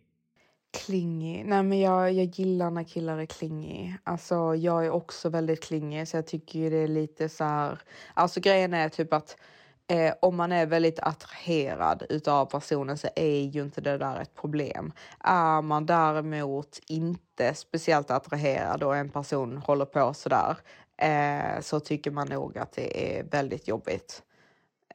[0.76, 1.46] Klingig.
[1.46, 3.96] Nej, men jag, jag gillar när killar är klingig.
[4.04, 7.78] Alltså, jag är också väldigt klingig, så jag tycker ju det är lite så här...
[8.14, 9.36] Alltså, grejen är typ att
[9.86, 14.34] eh, om man är väldigt attraherad utav personen så är ju inte det där ett
[14.34, 14.92] problem.
[15.20, 20.56] Är man däremot inte speciellt attraherad och en person håller på så där
[20.96, 24.22] eh, så tycker man nog att det är väldigt jobbigt.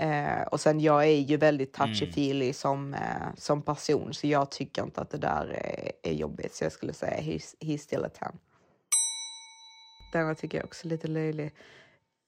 [0.01, 4.83] Eh, och sen jag är ju väldigt touchy-feely som, eh, som person så jag tycker
[4.83, 6.55] inte att det där är, är jobbigt.
[6.55, 8.31] Så jag skulle säga he's, he's still a 10.
[10.13, 11.53] Denna tycker jag också är lite löjlig.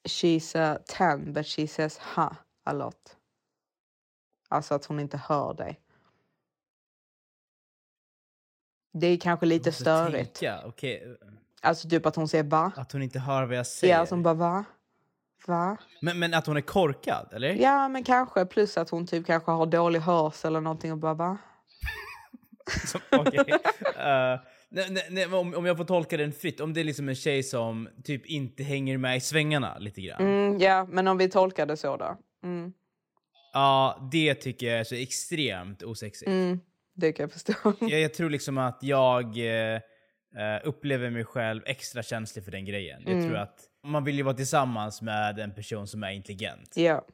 [0.04, 3.18] She's a 10 but she says ha a lot.
[4.50, 5.80] Alltså att hon inte hör dig.
[8.94, 10.40] Det är kanske lite störigt.
[10.40, 11.18] tänka, okej.
[11.62, 12.72] Alltså typ att hon säger va?
[12.76, 13.98] Att hon inte hör vad jag säger.
[13.98, 14.66] Ja, som bara va?
[15.48, 15.78] Va?
[16.02, 17.54] men, men att hon är korkad, eller?
[17.54, 18.46] Ja, men kanske.
[18.46, 21.38] Plus att hon typ kanske har dålig hörsel eller någonting och bara va?
[23.12, 23.44] Okej.
[23.98, 24.40] Eh,
[24.76, 27.16] Nej, nej, nej, om, om jag får tolka den fritt, om det är liksom en
[27.16, 30.22] tjej som typ inte hänger med i svängarna lite grann.
[30.22, 32.18] Mm, ja, men om vi tolkar det så då.
[32.44, 32.74] Mm.
[33.54, 36.30] Ja, det tycker jag är så extremt osexigt.
[36.30, 36.60] Mm,
[36.96, 37.54] det kan jag förstå.
[37.80, 39.82] Jag, jag tror liksom att jag eh, eh,
[40.64, 43.02] upplever mig själv extra känslig för den grejen.
[43.06, 43.26] Jag Mm.
[43.28, 46.74] tror att man vill ju vara tillsammans med en person som är intelligent.
[46.76, 47.06] Ja.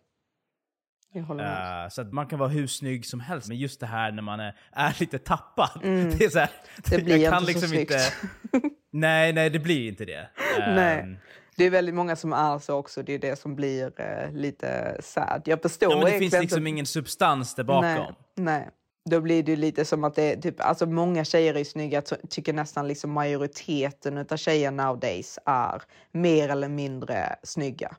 [1.14, 1.84] Jag håller med.
[1.86, 4.22] Eh, så att man kan vara hur snygg som helst, men just det här när
[4.22, 5.70] man är, är lite tappad.
[5.84, 7.00] Det är så här, Mm.
[7.00, 8.00] Det blir jag kan inte så liksom inte...
[8.00, 8.66] snyggt.
[8.92, 10.30] Nej, nej, det blir inte det.
[10.58, 11.00] Nej.
[11.00, 11.18] Ehm,
[11.58, 13.04] Det är väldigt många som är så också.
[13.04, 15.42] Det är det som blir eh, lite sad.
[15.46, 17.84] Jag förstår Ja, men det finns liksom inte- ingen substans där bakom.
[17.84, 18.70] Nej, nej.
[19.06, 22.02] Då blir det ju lite som att det är typ, alltså många tjejer är snygga,
[22.02, 25.82] ty- tycker nästan liksom majoriteten av tjejer nowadays är
[26.12, 27.96] mer eller mindre snygga.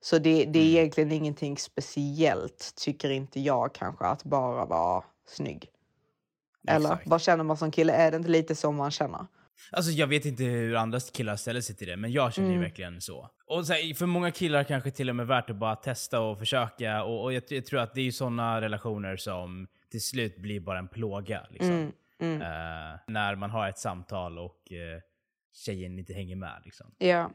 [0.00, 0.76] Så det, det är Mm.
[0.76, 5.66] egentligen ingenting speciellt, tycker inte jag kanske, att bara vara snygg.
[6.68, 7.06] Eller Exakt.
[7.06, 7.92] vad känner man som kille?
[7.92, 9.26] Är det inte lite så man känner?
[9.72, 12.54] Alltså jag vet inte hur andra killar ställer sig till det, men jag känner ju
[12.54, 12.62] Mm.
[12.64, 13.30] verkligen så.
[13.46, 16.38] Och så här, för många killar kanske till och med värt att bara testa och
[16.38, 17.04] försöka.
[17.04, 20.60] Och, och jag, jag tror att det är ju såna relationer som till slut blir
[20.60, 21.46] bara en plåga.
[21.50, 21.92] Liksom.
[22.18, 25.00] Mm, Eh, när man har ett samtal och uh,
[25.52, 26.62] tjejen inte hänger med.
[26.64, 26.94] Liksom.
[26.98, 27.30] Ja.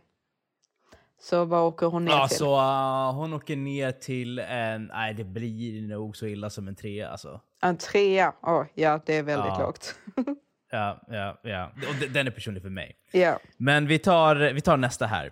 [1.21, 2.37] Så vad åker hon ner Ja, till?
[2.37, 4.85] så uh, hon åker ner till en...
[4.85, 7.41] Nej, det blir nog så illa som en trea alltså.
[7.61, 8.33] En trea?
[8.41, 9.59] Åh, ja, det är väldigt Ja.
[9.59, 9.95] lågt.
[10.71, 11.71] Ja, ja, ja.
[11.89, 12.95] Och de- den är personlig för mig.
[13.11, 13.39] ja.
[13.57, 15.31] Men vi tar, vi tar nästa här.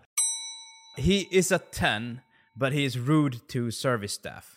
[0.97, 2.17] He is a 10,
[2.53, 4.53] but he is rude to service staff.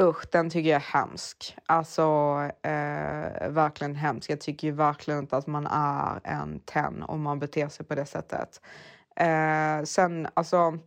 [0.00, 1.56] Usch, den tycker jag är hemsk.
[1.66, 2.02] Alltså,
[2.62, 4.30] eh, verkligen hemsk.
[4.30, 7.94] Jag tycker ju verkligen inte att man är en ten om man beter sig på
[7.94, 8.60] det sättet.
[9.16, 10.78] Eh, sen, alltså,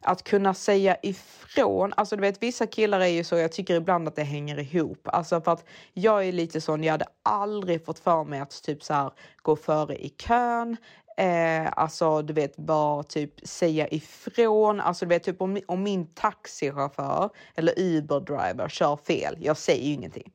[0.00, 1.92] att kunna säga ifrån.
[1.96, 5.08] Alltså, du vet, vissa killar är ju så, jag tycker ibland att det hänger ihop.
[5.08, 8.82] Alltså, för att jag är lite sån, jag hade aldrig fått för mig att typ
[8.82, 9.10] så här,
[9.42, 10.76] gå före i kön.
[11.16, 14.80] Eh, alltså du vet bara typ säga ifrån.
[14.80, 19.36] Alltså du vet typ om, om min taxichaufför eller Uber-driver kör fel.
[19.40, 20.32] Jag säger ju ingenting.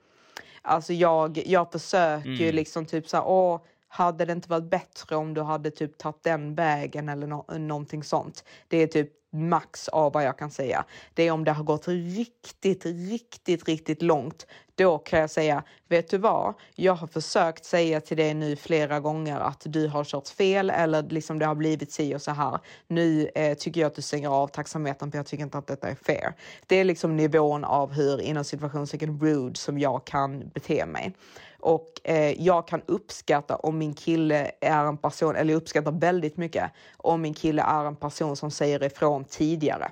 [0.61, 5.15] Alltså jag, jag försöker ju liksom typ så här, åh, hade det inte varit bättre
[5.15, 8.43] om du hade typ tagit den vägen eller no någonting sånt.
[8.67, 10.85] Det är typ max av vad jag kan säga.
[11.13, 14.47] Det är om det har gått riktigt, riktigt, riktigt långt.
[14.75, 16.53] Då kan jag säga, vet du vad?
[16.75, 21.03] Jag har försökt säga till dig nu flera gånger att du har kört fel eller
[21.03, 22.59] liksom det har blivit si och så här.
[22.87, 25.89] Nu eh, tycker jag att du stänger av taxametern för jag tycker inte att detta
[25.89, 26.33] är fair.
[26.65, 31.15] Det är liksom nivån av hur inom situationstecken rude som jag kan bete mig.
[31.59, 36.37] Och eh, jag kan uppskatta om min kille är en person, eller jag uppskattar väldigt
[36.37, 39.91] mycket om min kille är en person som säger ifrån tidigare.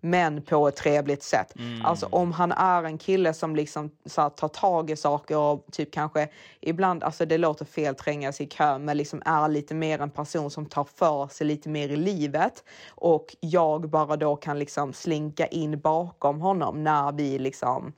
[0.00, 1.52] Men på ett trevligt sätt.
[1.84, 5.66] Alltså om han är en kille som liksom så här, tar tag i saker och
[5.72, 6.28] typ kanske
[6.60, 10.10] ibland, alltså det låter fel tränga sig i kö, men liksom är lite mer en
[10.10, 12.64] person som tar för sig lite mer i livet.
[12.88, 17.92] Och jag bara då kan liksom slinka in bakom honom när vi liksom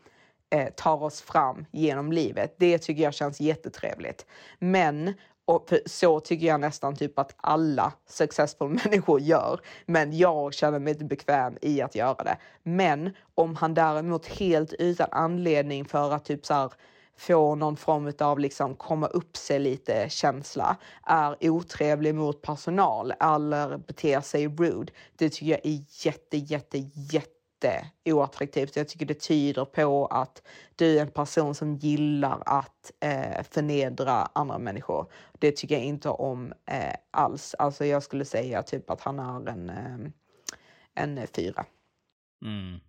[0.50, 2.54] eh, tar oss fram genom livet.
[2.58, 4.26] Det tycker jag känns jättetrevligt.
[4.58, 5.14] Men
[5.48, 9.61] och så tycker jag nästan typ att alla successful människor gör.
[9.87, 12.37] Men jag känner mig inte bekväm i att göra det.
[12.62, 16.72] Men om han däremot helt utan anledning för att typ så här
[17.18, 23.76] få någon form av liksom komma upp sig lite känsla, är otrevlig mot personal eller
[23.76, 24.92] beter sig rude.
[25.16, 27.38] Det tycker jag är jätte, jätte, jätte
[28.04, 28.76] oattraktivt.
[28.76, 30.42] Jag tycker det tyder på att
[30.76, 35.12] du är en person som gillar att eh, förnedra andra människor.
[35.38, 37.54] Det tycker jag inte om eh, alls.
[37.58, 40.10] Alltså jag skulle säga typ att han är en, eh,
[40.94, 41.64] en fyra.
[42.44, 42.80] Mm.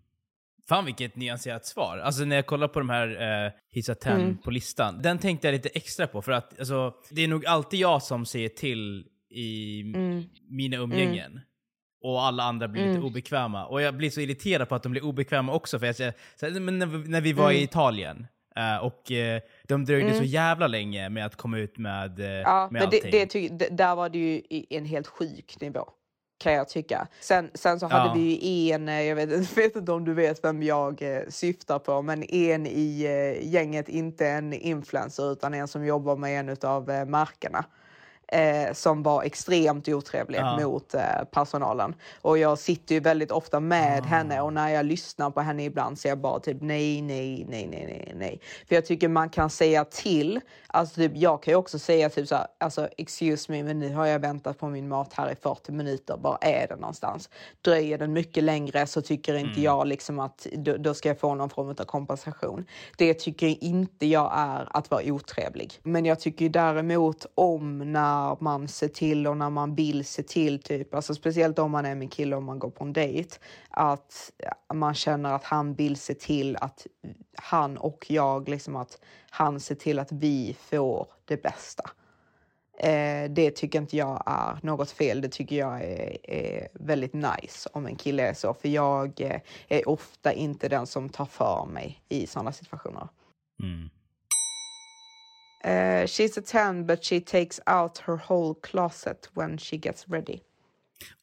[0.69, 1.97] Fan vilket nyanserat svar.
[1.97, 3.07] Alltså när jag kollar på de här
[3.45, 4.37] uh, Hisa 10 Mm.
[4.37, 7.79] på listan, den tänkte jag lite extra på för att alltså, det är nog alltid
[7.79, 10.23] jag som säger till i Mm.
[10.49, 11.39] mina umgängen.
[12.01, 13.65] Och alla andra blir lite obekväma.
[13.65, 15.79] Och jag blir så irriterad på att de blir obekväma också.
[15.79, 17.55] För jag säger, här, men när, vi- när vi var Mm.
[17.57, 22.19] i Italien eh, och eh, de dröjde så jävla länge med att komma ut med,
[22.19, 23.11] eh, Ja, med men det, allting.
[23.11, 25.83] det, ty- det, där var det ju i en helt sjuk nivå.
[26.43, 27.07] Kan jag tycka.
[27.21, 28.13] Sen, sen så hade Ja.
[28.13, 28.21] vi
[28.67, 32.23] ju en, jag vet, jag vet inte om du vet vem jag syftar på, men
[32.23, 33.07] en i
[33.43, 37.65] gänget, inte en influencer utan en som jobbar med en av eh, märkena.
[38.31, 40.59] Eh, som var extremt otrevlig Ja.
[40.59, 41.95] mot eh, personalen.
[42.21, 44.05] Och jag sitter ju väldigt ofta med Ah.
[44.05, 47.45] henne och när jag lyssnar på henne ibland så är jag bara typ nej, nej,
[47.49, 48.41] nej, nej, nej, nej.
[48.67, 50.39] För jag tycker man kan säga till.
[50.67, 53.93] Alltså typ, jag kan ju också säga typ så här, alltså excuse me, men nu
[53.93, 56.17] har jag väntat på min mat här i 40 minuter.
[56.21, 57.29] Var är den någonstans?
[57.61, 61.35] Dröjer den mycket längre så tycker inte jag liksom att då, då ska jag få
[61.35, 62.65] någon form av kompensation.
[62.97, 65.73] Det tycker inte jag är att vara otrevlig.
[65.83, 70.61] Men jag tycker däremot om när man ser till och när man vill se till,
[70.61, 73.35] typ, alltså speciellt om man är med kille och man går på en dejt,
[73.69, 76.87] att eh, man känner att han vill se till att
[77.35, 81.89] han och jag, liksom att han ser till att vi får det bästa.
[82.79, 85.21] Eh, det tycker inte jag är något fel.
[85.21, 88.53] Det tycker jag är, är väldigt nice om en kille är så.
[88.53, 93.07] För jag eh, är ofta inte den som tar för mig i sådana situationer.
[93.63, 93.89] Mm.
[95.63, 100.39] Eh, she's a 10 but she takes out her whole closet when she gets ready.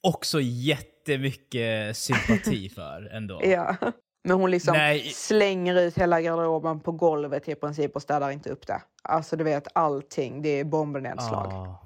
[0.01, 3.41] Också jättemycket sympati för ändå.
[3.45, 3.77] Ja.
[4.25, 5.01] Men hon liksom Nej.
[5.01, 8.83] slänger ut hela garderoben på golvet i princip och städar inte upp det.
[9.03, 11.53] Alltså du vet allting, det är bombnedslag.
[11.53, 11.83] Ah.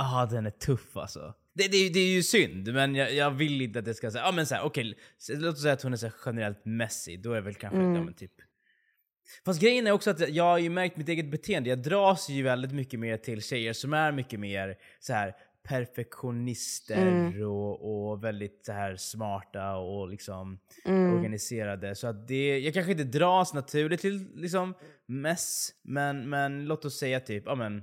[0.00, 1.34] Ah, den är tuff alltså.
[1.54, 4.24] Det, det, det är ju synd, men jag, jag vill inte att det ska säga...
[4.24, 4.98] Ja men såhär, okej.
[5.18, 7.16] s- låt oss säga att hon är så här generellt messy.
[7.16, 7.78] Då är väl kanske...
[7.78, 8.32] Ja, men typ...
[9.44, 11.68] Fast grejen är också att jag har ju märkt mitt eget beteende.
[11.68, 15.34] Jag dras ju väldigt mycket mer till tjejer som är mycket mer så här
[15.68, 21.94] perfektionister och, och väldigt så här smarta och liksom organiserade.
[21.94, 24.74] Så att det, jag kanske inte dras naturligt till liksom
[25.06, 27.82] mess, men, men låt oss säga typ, ja men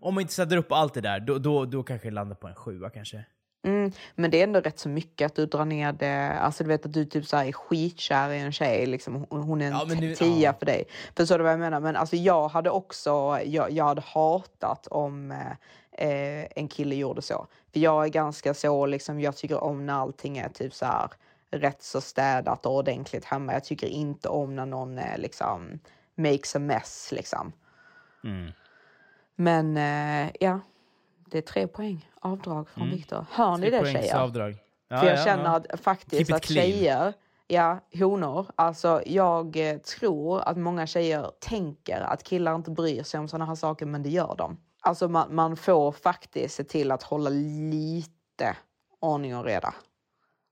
[0.00, 2.48] om man inte sätter upp allt det där, då, då, då kanske jag landar på
[2.48, 3.24] en sjua kanske.
[3.66, 6.38] Mm, men det är ändå rätt så mycket att du drar ner det.
[6.40, 8.86] Alltså du vet att du typ så här är skitkär i en tjej.
[8.86, 10.52] Liksom, hon, är en Ja, nu- tia ja.
[10.58, 10.84] för dig.
[11.16, 11.80] Förstår du vad jag menar?
[11.80, 17.22] Men alltså jag hade också, jag, jag hade hatat om eh, eh, en kille gjorde
[17.22, 17.46] så.
[17.72, 21.08] För jag är ganska så, liksom, jag tycker om när allting är typ så här
[21.50, 23.52] rätt så städat och ordentligt hemma.
[23.52, 25.78] Jag tycker inte om när någon eh, liksom
[26.14, 27.52] makes a mess liksom.
[28.24, 28.52] Mm.
[29.36, 30.60] Men eh, ja,
[31.30, 33.26] det är tre poäng avdrag från Viktor.
[33.30, 33.82] Hör ni Mm.
[33.84, 34.16] Tre det tjejer?
[34.18, 34.56] avdrag.
[34.88, 35.56] Ja, För jag ja, känner ja.
[35.72, 36.66] att faktiskt att clean.
[36.66, 37.12] tjejer,
[37.46, 43.20] ja honor, alltså jag eh, tror att många tjejer tänker att killar inte bryr sig
[43.20, 44.56] om sådana här saker men det gör de.
[44.80, 48.56] Alltså man, man får faktiskt se till att hålla lite
[49.00, 49.74] ordning och reda.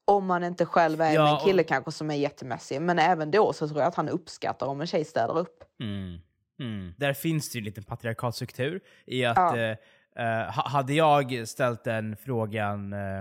[0.05, 2.81] Om man inte själv är Ja, en kille och- kanske som är jättemässig.
[2.83, 5.65] Men även då så tror jag att han uppskattar om en tjej städar upp.
[5.81, 6.19] Mm.
[6.61, 6.95] Mm.
[6.99, 9.57] Där finns det ju en liten patriarkalstruktur i att Ja.
[9.59, 9.77] eh,
[10.23, 13.21] ha- hade jag ställt den frågan eh,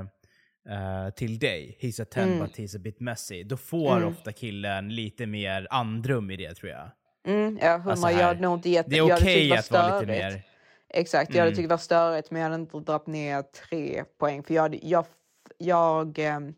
[0.70, 2.40] eh, till dig, he's a 10 Mm.
[2.40, 6.72] but he's a bit messy, då får ofta killen lite mer andrum i det tror
[6.72, 6.90] jag.
[7.28, 10.00] Mm, ja, hundra, Alltså här, hade nog inte gett Det är okej var att vara
[10.00, 10.34] lite störigt.
[10.34, 10.44] mer...
[10.90, 11.56] Exakt, jag hade Mm.
[11.56, 14.44] tyckt det var störigt men jag hade inte dragit ner tre poäng.
[14.44, 15.06] För jag, jag,
[15.58, 16.54] jag, ehm,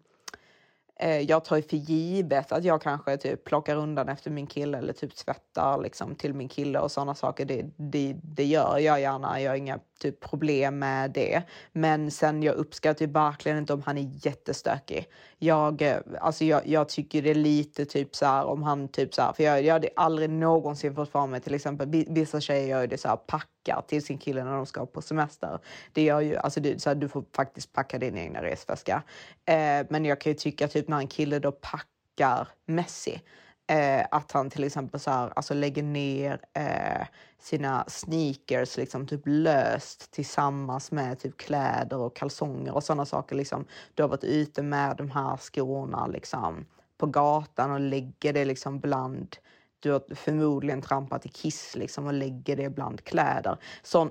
[0.99, 4.77] eh, jag tar ju för givet att jag kanske typ plockar undan efter min kille
[4.77, 7.45] eller typ tvättar liksom till min kille och sådana saker.
[7.45, 9.41] Det, det, det gör jag gärna.
[9.41, 11.43] Jag har inga typ problem med det.
[11.71, 15.07] Men sen jag uppskattar ju verkligen inte om han är jättestökig.
[15.37, 19.13] Jag, eh, alltså jag, jag tycker det är lite typ så här om han typ
[19.13, 22.67] så här, för jag, jag hade aldrig någonsin fått för mig till exempel vissa tjejer
[22.67, 25.59] gör ju det så här packar till sin kille när de ska på semester.
[25.93, 29.03] Det gör ju, alltså du, så här, du får faktiskt packa din egna resväska.
[29.45, 33.21] Eh, men jag kan ju tycka typ när en kille då packar Messi
[33.67, 37.07] Eh, att han till exempel så här, alltså lägger ner eh,
[37.39, 43.35] sina sneakers liksom typ löst tillsammans med typ kläder och kalsonger och sådana saker.
[43.35, 43.65] Liksom.
[43.93, 46.65] Du har varit ute med de här skorna liksom,
[46.97, 49.37] på gatan och lägger det liksom bland
[49.79, 53.57] du har förmodligen trampat i kiss liksom, och lägger det bland kläder.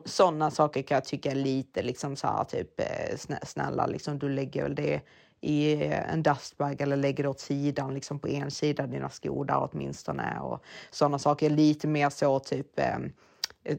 [0.04, 4.28] Sådana saker kan jag tycka är lite liksom så här, typ eh, snälla, liksom, du
[4.28, 5.00] lägger väl det
[5.44, 9.68] i en dustbag eller lägger det åt sidan, liksom på en sida dina skor där
[9.72, 10.38] åtminstone.
[10.40, 11.50] Och sådana saker.
[11.50, 12.98] Lite mer så typ, eh,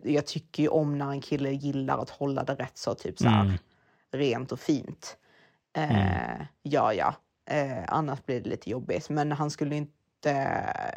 [0.03, 3.27] jag tycker ju om när en kille gillar att hålla det rätt så typ så
[3.27, 3.59] här
[4.11, 5.17] rent och fint.
[5.77, 7.15] Eh, Ja, ja.
[7.49, 9.09] Eh, annars blir det lite jobbigt.
[9.09, 10.33] Men han skulle inte,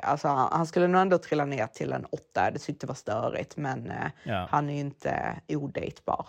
[0.02, 2.50] alltså han, skulle nog ändå trilla ner till en åtta.
[2.50, 4.46] Det tyckte var störigt, men eh, Ja.
[4.50, 6.26] han är ju inte odejtbar.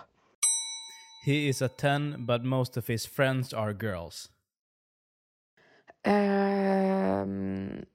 [1.21, 4.29] He is a 10 but most of his friends are girls.
[6.05, 7.85] Um,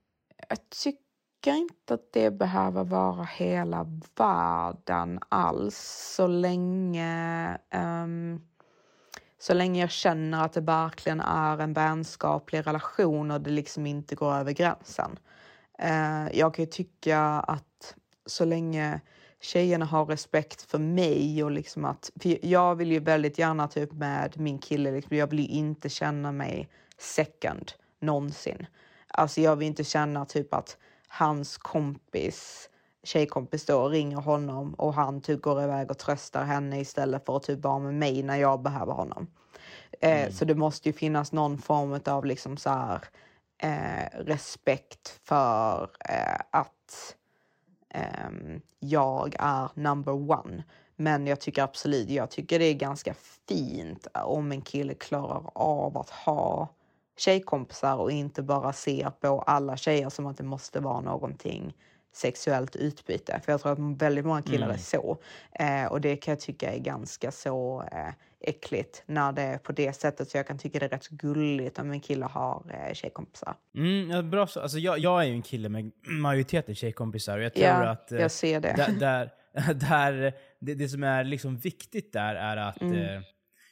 [0.49, 5.77] jag tycker inte att det behöver vara hela världen alls
[6.15, 8.41] så länge um,
[9.39, 14.15] så länge jag känner att det verkligen är en vänskaplig relation och det liksom inte
[14.15, 15.19] går över gränsen.
[15.83, 17.95] Uh, jag kan ju tycka att
[18.25, 19.01] så länge
[19.45, 23.91] tjejerna har respekt för mig och liksom att, för jag vill ju väldigt gärna typ
[23.91, 28.67] med min kille, liksom, jag vill ju inte känna mig second någonsin.
[29.07, 30.77] Alltså jag vill inte känna typ att
[31.07, 32.69] hans kompis,
[33.03, 37.43] tjejkompis då ringer honom och han typ går iväg och tröstar henne istället för att
[37.43, 39.27] typ vara med mig när jag behöver honom.
[40.01, 43.01] Eh, Så det måste ju finnas någon form av liksom så här,
[43.57, 47.15] eh, respekt för eh, att
[47.95, 50.63] Ehm, jag är number one.
[50.95, 53.13] Men jag tycker absolut, jag tycker det är ganska
[53.47, 56.69] fint om en kille klarar av att ha
[57.17, 61.73] tjejkompisar och inte bara ser på alla tjejer som att det måste vara någonting
[62.15, 63.41] sexuellt utbyte.
[63.45, 65.17] För jag tror att väldigt många killar är så.
[65.59, 68.09] Eh, och det kan jag tycka är ganska så eh,
[68.39, 70.29] äckligt när det är på det sättet.
[70.29, 73.55] Så jag kan tycka det är rätt gulligt om en kille har eh, tjejkompisar.
[73.75, 74.47] Mm, ja, bra.
[74.47, 74.59] så.
[74.61, 78.11] Alltså, jag, jag är ju en kille med majoriteten tjejkompisar och jag tror Ja, att...
[78.11, 78.73] eh, jag ser det.
[78.77, 79.29] Där, där,
[79.73, 82.95] där, det, det som är liksom viktigt där är att Mm.
[83.17, 83.21] eh,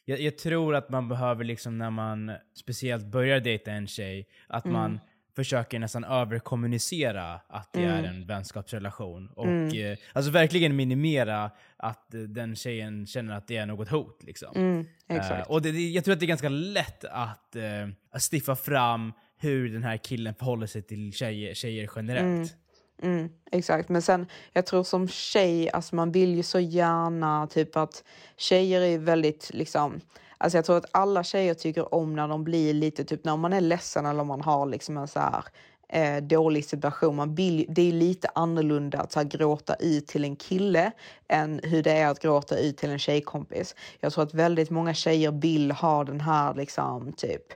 [0.05, 4.65] jag, jag tror att man behöver, liksom när man speciellt börjar dejta en tjej, att
[4.65, 4.73] Mm.
[4.73, 4.99] man
[5.35, 9.27] försöker nästan överkommunicera att det är en vänskapsrelation.
[9.35, 9.91] Och Mm.
[9.91, 14.23] eh, alltså verkligen minimera att eh, den tjejen känner att det är något hot.
[14.23, 14.55] Liksom.
[14.55, 14.85] Mm.
[15.07, 18.55] Eh, och det, det, jag tror att det är ganska lätt att, eh, att stiffa
[18.55, 22.55] fram hur den här killen förhåller sig till tjejer, tjejer generellt.
[23.01, 27.77] Mm, exakt, men sen jag tror som tjej, alltså man vill ju så gärna typ
[27.77, 28.03] att
[28.37, 30.01] tjejer är väldigt liksom
[30.43, 33.53] Alltså jag tror att alla tjejer tycker om när de blir lite typ när man
[33.53, 35.43] är ledsen eller man har liksom en så här
[35.89, 37.15] eh, dålig situation.
[37.15, 40.91] Man vill, det är lite annorlunda att så här, gråta ut till en kille
[41.27, 43.75] än hur det är att gråta ut till en tjejkompis.
[43.99, 47.53] Jag tror att väldigt många tjejer vill ha den här liksom typ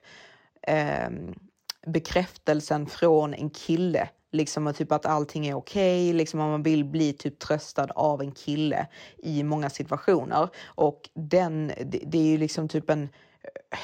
[0.62, 1.10] eh,
[1.88, 4.10] bekräftelsen från en kille.
[4.32, 8.32] Liksom att, typ att allting är okej, liksom man vill bli typ tröstad av en
[8.32, 10.50] kille i många situationer.
[10.66, 13.10] Och den, det, det är ju liksom typ en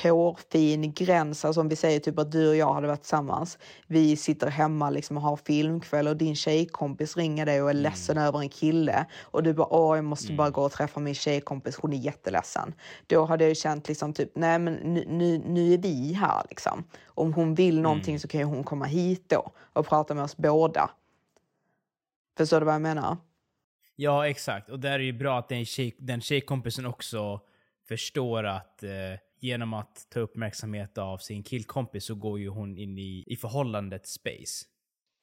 [0.03, 1.45] hårfin gräns.
[1.45, 3.57] Alltså om vi säger typ att du och jag hade varit tillsammans.
[3.87, 8.17] Vi sitter hemma liksom och har filmkväll och din tjejkompis ringer dig och är ledsen
[8.17, 9.05] över en kille.
[9.21, 12.73] Och du bara åh jag måste bara gå och träffa min tjejkompis, hon är jätteledsen.
[13.07, 16.43] Då hade jag ju känt liksom typ nej men nu, nu, nu är vi här
[16.49, 16.83] liksom.
[17.05, 20.37] Om hon vill någonting så kan ju hon komma hit då och prata med oss
[20.37, 20.89] båda.
[22.37, 23.17] Förstår du vad jag menar?
[23.95, 24.69] Ja, exakt.
[24.69, 27.39] Och där är det ju bra att den, tjej, den tjejkompisen också
[27.87, 28.89] förstår att eh,
[29.43, 34.11] genom att ta uppmärksamhet av sin killkompis så går ju hon in i, i förhållandets
[34.13, 34.65] space.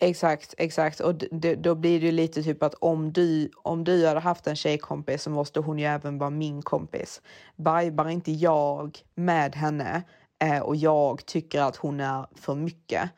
[0.02, 1.00] Exakt, exakt.
[1.00, 1.14] Och
[1.58, 5.22] då blir det ju lite typ att om du, om du hade haft en tjejkompis
[5.22, 7.22] så måste hon ju även vara min kompis.
[7.56, 10.02] Vibar inte jag med henne
[10.44, 13.10] eh, och jag tycker att hon är för mycket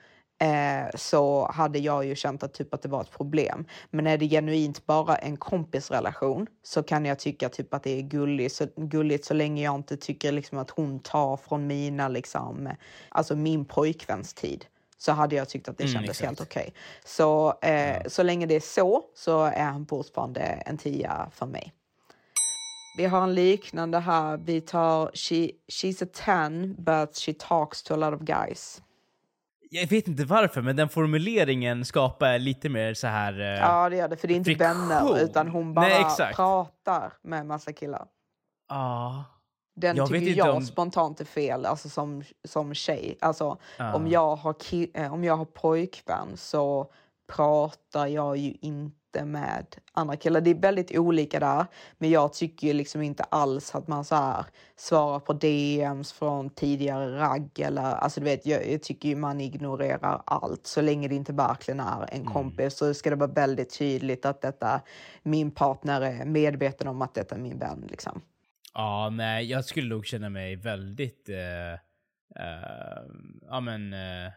[0.43, 3.65] eh, så hade jag ju känt att, typ att det var ett problem.
[3.91, 8.03] Men är det genuint bara en kompisrelation så kan jag tycka typ att det är
[8.03, 12.69] gulligt så, gulligt så länge jag inte tycker liksom att hon tar från mina, liksom,
[13.09, 14.65] alltså min pojkväns tid
[14.99, 16.27] så hade jag tyckt att det Mm, kändes exakt.
[16.29, 16.73] helt okej.
[17.05, 21.73] Så, eh, så länge det är så, så är han fortfarande en tia för mig.
[22.99, 24.37] Vi har en liknande här.
[24.37, 26.07] Vi tar she, She's a
[26.51, 28.83] 10 but she talks to a lot of guys.
[29.75, 33.41] Jag vet inte varför, men den formuleringen skapar lite mer så här...
[33.41, 34.17] eh, Ja, det gör det.
[34.17, 36.05] För det är inte vänner, utan hon bara Nej,
[36.35, 38.07] pratar med massa killar.
[38.69, 39.25] ja.
[39.77, 43.17] Den Jag tycker jag om- spontant är fel, alltså som, som tjej.
[43.21, 43.95] Alltså, Ja.
[43.95, 44.55] om, jag har
[44.95, 46.91] eh, om jag har pojkvän så
[47.33, 50.41] pratar jag ju inte med andra killar.
[50.41, 51.67] Det är väldigt olika där,
[51.99, 54.45] men jag tycker ju liksom inte alls att man så här
[54.77, 59.41] svarar på DMs från tidigare ragg eller alltså du vet, jag, jag tycker ju man
[59.41, 63.79] ignorerar allt så länge det inte verkligen är en kompis så ska det vara väldigt
[63.79, 64.81] tydligt att detta
[65.23, 68.23] min partner är medveten om att detta är min vän liksom.
[68.75, 71.29] Ja, nej, jag skulle nog känna mig väldigt...
[71.29, 71.73] Eh,
[72.45, 73.03] eh,
[73.49, 73.93] ja, men...
[73.93, 74.33] Eh,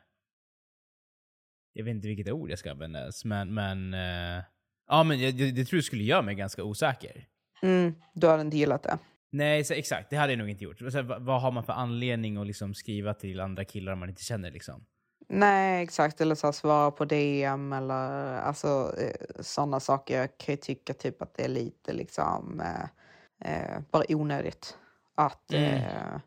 [1.73, 3.53] jag vet inte vilket ord jag ska använda men...
[3.53, 4.43] men eh,
[4.87, 7.25] ja, men jag, det, det tror jag skulle göra mig ganska osäker.
[7.61, 8.97] Mm, du hade inte gillat det.
[9.31, 10.09] Nej, så, exakt.
[10.09, 10.79] Det hade jag nog inte gjort.
[10.79, 14.09] Så, här, vad, vad har man för anledning att liksom skriva till andra killar man
[14.09, 14.51] inte känner?
[14.51, 14.85] Liksom?
[15.29, 16.21] Nej, exakt.
[16.21, 18.95] Eller så här, svara på DM eller alltså
[19.39, 20.17] sådana saker.
[20.19, 24.77] Jag kan ju tycka typ att det är lite liksom eh, eh, bara onödigt
[25.15, 25.73] att Mm.
[25.73, 26.19] eh,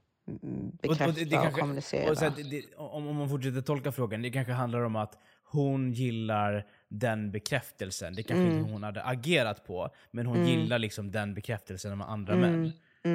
[0.82, 2.10] bekräfta och, kommunicera.
[2.10, 4.96] och så här, det, det, om, om man fortsätter tolka frågan, det kanske handlar om
[4.96, 8.14] att hon gillar den bekräftelsen.
[8.14, 8.58] Det kanske Mm.
[8.58, 12.50] inte hon hade agerat på, men hon gillar liksom den bekräftelsen av andra Mm.
[12.50, 12.72] män.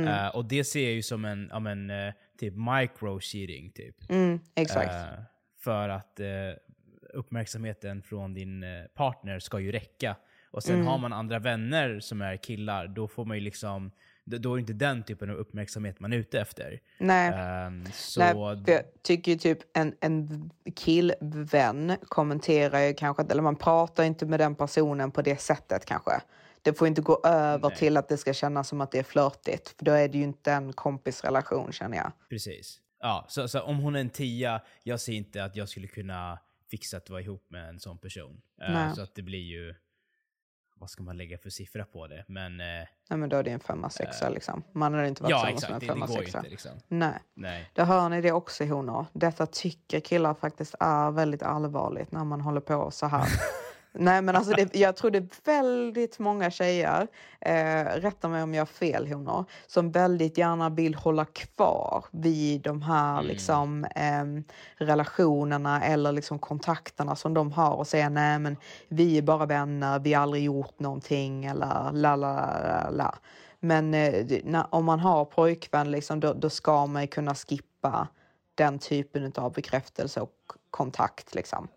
[0.07, 3.71] Eh, och det ser jag ju som en, ja, men, eh, typ micro-cheating.
[3.71, 4.09] Typ.
[4.09, 4.93] mm, exakt.
[4.93, 5.23] Eh,
[5.59, 6.19] för att
[7.13, 10.15] uppmärksamheten från din partner ska ju räcka.
[10.51, 13.91] och sen har man andra vänner som är killar, då får man ju liksom
[14.25, 16.79] då är det inte den typen av uppmärksamhet man är ute efter.
[16.97, 17.33] Nej.
[17.33, 23.55] Ehm, så, Nej, jag tycker ju typ en, en killvän kommenterar ju kanske, eller man
[23.55, 26.21] pratar inte med den personen på det sättet kanske.
[26.61, 27.77] Det får inte gå över Nej.
[27.77, 30.23] till att det ska kännas som att det är flörtigt, för då är det ju
[30.23, 32.11] inte en kompisrelation känner jag.
[32.29, 32.79] Precis.
[32.99, 36.39] Ja, så, så om hon är en tia, jag ser inte att jag skulle kunna
[36.71, 38.41] fixa att vara ihop med en sån person.
[38.57, 38.95] Nej.
[38.95, 39.75] så att det blir ju...
[40.83, 42.25] Vad ska man lägga för siffra på det?
[42.27, 42.59] Men...
[42.59, 42.65] eh,
[43.09, 44.63] Nej men då är det en femma, sexa liksom.
[44.71, 46.37] Man hade inte varit ja, tillsammans med en Det, det femma, går ju sexa.
[46.37, 46.71] inte liksom.
[46.87, 47.19] Nej.
[47.33, 47.69] Nej.
[47.73, 49.05] Då hör ni det också honor.
[49.13, 53.27] Detta tycker killar faktiskt är väldigt allvarligt när man håller på så här.
[53.95, 57.07] Nej men alltså det, jag tror det är väldigt många tjejer,
[57.41, 62.61] eh, rätta mig om jag har fel honor, som väldigt gärna vill hålla kvar vid
[62.61, 64.43] de här liksom ehm,
[64.75, 69.99] relationerna eller liksom kontakterna som de har och säga nej men vi är bara vänner,
[69.99, 73.15] vi har aldrig gjort någonting eller la la la la.
[73.59, 78.07] Men eh, när, om man har pojkvän liksom, då, då ska man kunna skippa
[78.55, 80.31] den typen av bekräftelse och
[80.69, 81.67] kontakt liksom.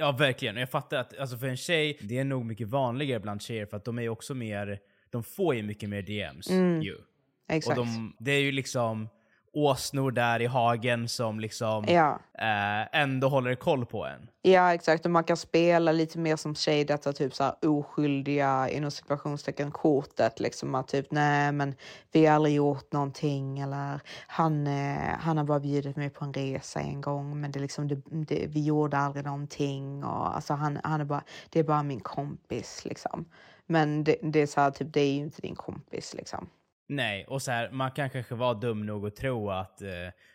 [0.00, 0.56] Ja, verkligen.
[0.56, 3.66] Och jag fattar att alltså för en tjej, det är nog mycket vanligare bland tjejer
[3.66, 4.80] för att de är ju också mer...
[5.10, 6.50] De får ju mycket mer DMs
[6.82, 6.94] ju.
[6.94, 7.00] Och
[7.48, 7.76] Exakt.
[7.76, 9.08] de, det är ju liksom
[9.52, 12.18] åsnor där i hagen som liksom Ja.
[12.38, 14.28] eh, ändå håller koll på en.
[14.42, 15.04] Ja, exakt.
[15.04, 19.70] Och man kan spela lite mer som tjej detta typ så här oskyldiga inom situationstecken
[19.70, 21.74] kortet liksom att typ nej men
[22.12, 26.32] vi har aldrig gjort någonting eller han, eh, han har bara bjudit mig på en
[26.32, 30.78] resa en gång men det liksom det, det, vi gjorde aldrig någonting och alltså han,
[30.84, 33.24] han är bara det är bara min kompis liksom.
[33.66, 36.48] Men det, det är så här typ det är ju inte din kompis liksom.
[36.88, 39.88] Nej, och så här, man kan kanske vara dum nog att tro att eh,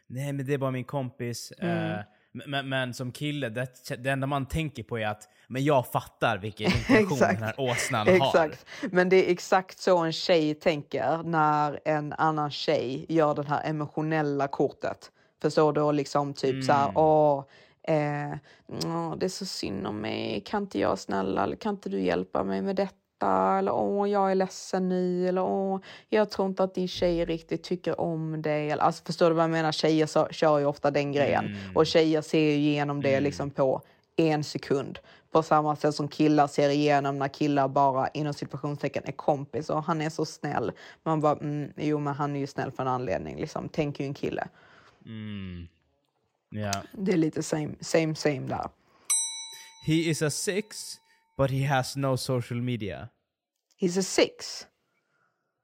[0.08, 1.52] nej men det är bara min kompis.
[1.52, 2.00] Eh,
[2.32, 6.38] men, men som kille, det, det enda man tänker på är att men jag fattar
[6.38, 8.66] vilken intention den här åsnan Exakt.
[8.92, 13.70] Men det är exakt så en tjej tänker när en annan tjej gör det här
[13.70, 15.12] emotionella kortet.
[15.42, 15.92] Förstår du?
[15.92, 17.44] Liksom typ så här, åh,
[17.88, 18.38] eh,
[18.68, 20.44] åh, det är så synd om mig.
[20.46, 23.03] Kan inte jag snälla, kan inte du hjälpa mig med detta?
[23.22, 25.28] Eller åh, jag är ledsen nu.
[25.28, 28.72] Eller åh, jag tror inte att din tjej riktigt tycker om dig.
[28.72, 29.72] Alltså, förstår du vad jag menar?
[29.72, 31.58] Tjejer så, kör ju ofta den grejen.
[31.76, 33.82] Och tjejer ser ju igenom det liksom på
[34.16, 35.00] en sekund.
[35.32, 39.84] På samma sätt som killar ser igenom när killar bara inom situationstecken är kompis och
[39.84, 40.72] han är så snäll.
[41.04, 43.70] Man bara, mm, jo men han är ju snäll för en anledning liksom.
[43.70, 44.48] Tänker ju en kille.
[45.06, 45.68] Mm.
[46.50, 46.74] Ja.
[46.92, 48.70] Det är lite same, same, same där.
[49.86, 51.00] He is a six,
[51.38, 53.10] but he has no social media.
[53.82, 54.68] He's a six.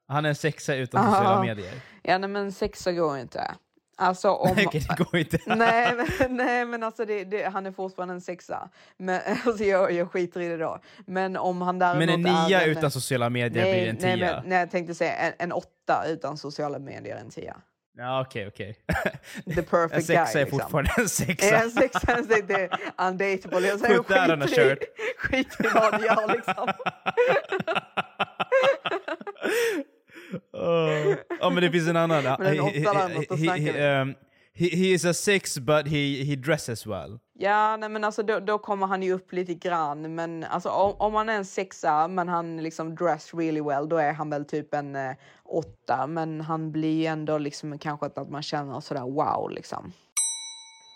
[0.08, 1.14] Han är en sexa utan Aha.
[1.14, 1.80] sociala medier.
[2.02, 3.54] Ja nej, men sexa går inte.
[4.00, 4.50] Alltså om...
[4.66, 5.38] Okej, det går inte.
[5.46, 8.68] nej, men, nej men alltså det, det, han är fortfarande en sexa.
[8.96, 10.78] Men alltså jag, jag skiter i det då.
[11.06, 14.36] Men om han däremot Men en nia är utan sociala medier blir en nej, tia.
[14.36, 17.56] men, nej, jag tänkte säga en, en åtta utan sociala medier, en tia.
[17.96, 18.74] Ja, okej, okej.
[19.54, 20.60] The perfect En sexa guy, är liksom.
[20.60, 21.56] fortfarande en sexa.
[21.56, 22.70] En sexa, en sexa, det är
[23.08, 23.66] undateable.
[23.68, 24.78] Jag säger Put that on a skit i, shirt.
[25.18, 26.68] skit i vad gör liksom.
[30.52, 31.14] Oh.
[31.40, 32.24] Ja, men det finns en annan.
[32.38, 32.74] Men en åtta
[33.34, 34.00] he, snackar he, vi.
[34.00, 34.14] um,
[34.54, 37.18] he, he is a six but he, he dresses well.
[37.42, 40.14] Ja, nej, men alltså då, då kommer han ju upp lite grann.
[40.14, 43.96] Men alltså om, om han är en sexa men han liksom dress really well, då
[43.96, 46.06] är han väl typ en eh, åtta.
[46.06, 49.92] Men han blir ju ändå liksom kanske att man känner sådär wow liksom.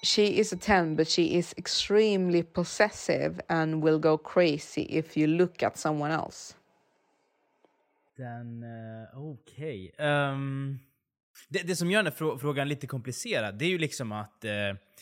[0.05, 5.27] She is a ten, but she is extremely possessive and will go crazy if you
[5.27, 6.55] look at someone else.
[8.17, 9.95] Den, uh, okej.
[9.99, 10.79] Ehm,
[11.49, 14.45] det, det som gör den här frå- frågan lite komplicerad, det är ju liksom att
[14.45, 14.51] eh,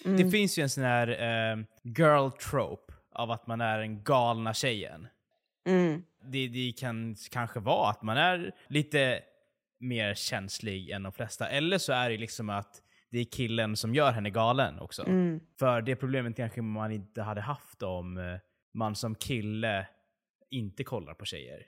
[0.05, 4.55] det finns ju en sån här eh, girl trope av att man är den galna
[4.55, 5.09] tjejen.
[5.67, 6.03] Mm.
[6.25, 9.21] Det, det kan kanske vara att man är lite
[9.81, 11.49] mer känslig än de flesta.
[11.49, 15.05] Eller så är det liksom att det är killen som gör henne galen också.
[15.59, 18.39] För det problemet kanske man inte hade haft om eh,
[18.75, 19.87] man som kille
[20.51, 21.67] inte kollar på tjejer.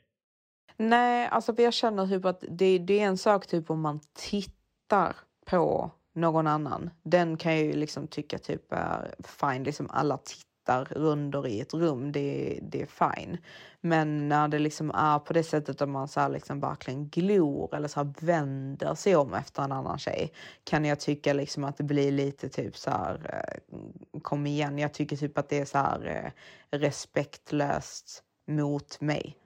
[0.77, 4.01] Nej, alltså för jag känner typ att det, det är en sak typ om man
[4.13, 5.17] tittar
[5.47, 6.91] på någon annan.
[7.03, 11.75] Den kan jag ju liksom tycka typ är fine, liksom alla tittar runder i ett
[11.75, 13.39] rum, det, det är fine.
[13.81, 17.75] Men när det liksom är på det sättet att man så här liksom verkligen glor
[17.75, 20.33] eller så här vänder sig om efter en annan tjej
[20.65, 24.95] kan jag tycka liksom att det blir lite typ så här, eh, kom igen, jag
[24.95, 26.33] tycker typ att det är så här
[26.71, 29.37] eh, respektlöst mot mig.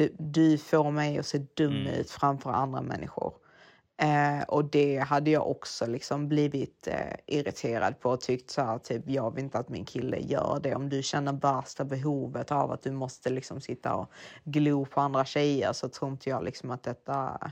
[0.00, 3.34] Du, du får mig att se dum ut framför andra människor.
[4.02, 8.78] Eh, och det hade jag också liksom blivit eh, irriterad på och tyckt så här,
[8.78, 10.74] typ, jag vill inte att min kille gör det.
[10.74, 14.12] Om du känner värsta behovet av att du måste liksom sitta och
[14.44, 17.50] glo på andra tjejer så tror inte jag liksom att detta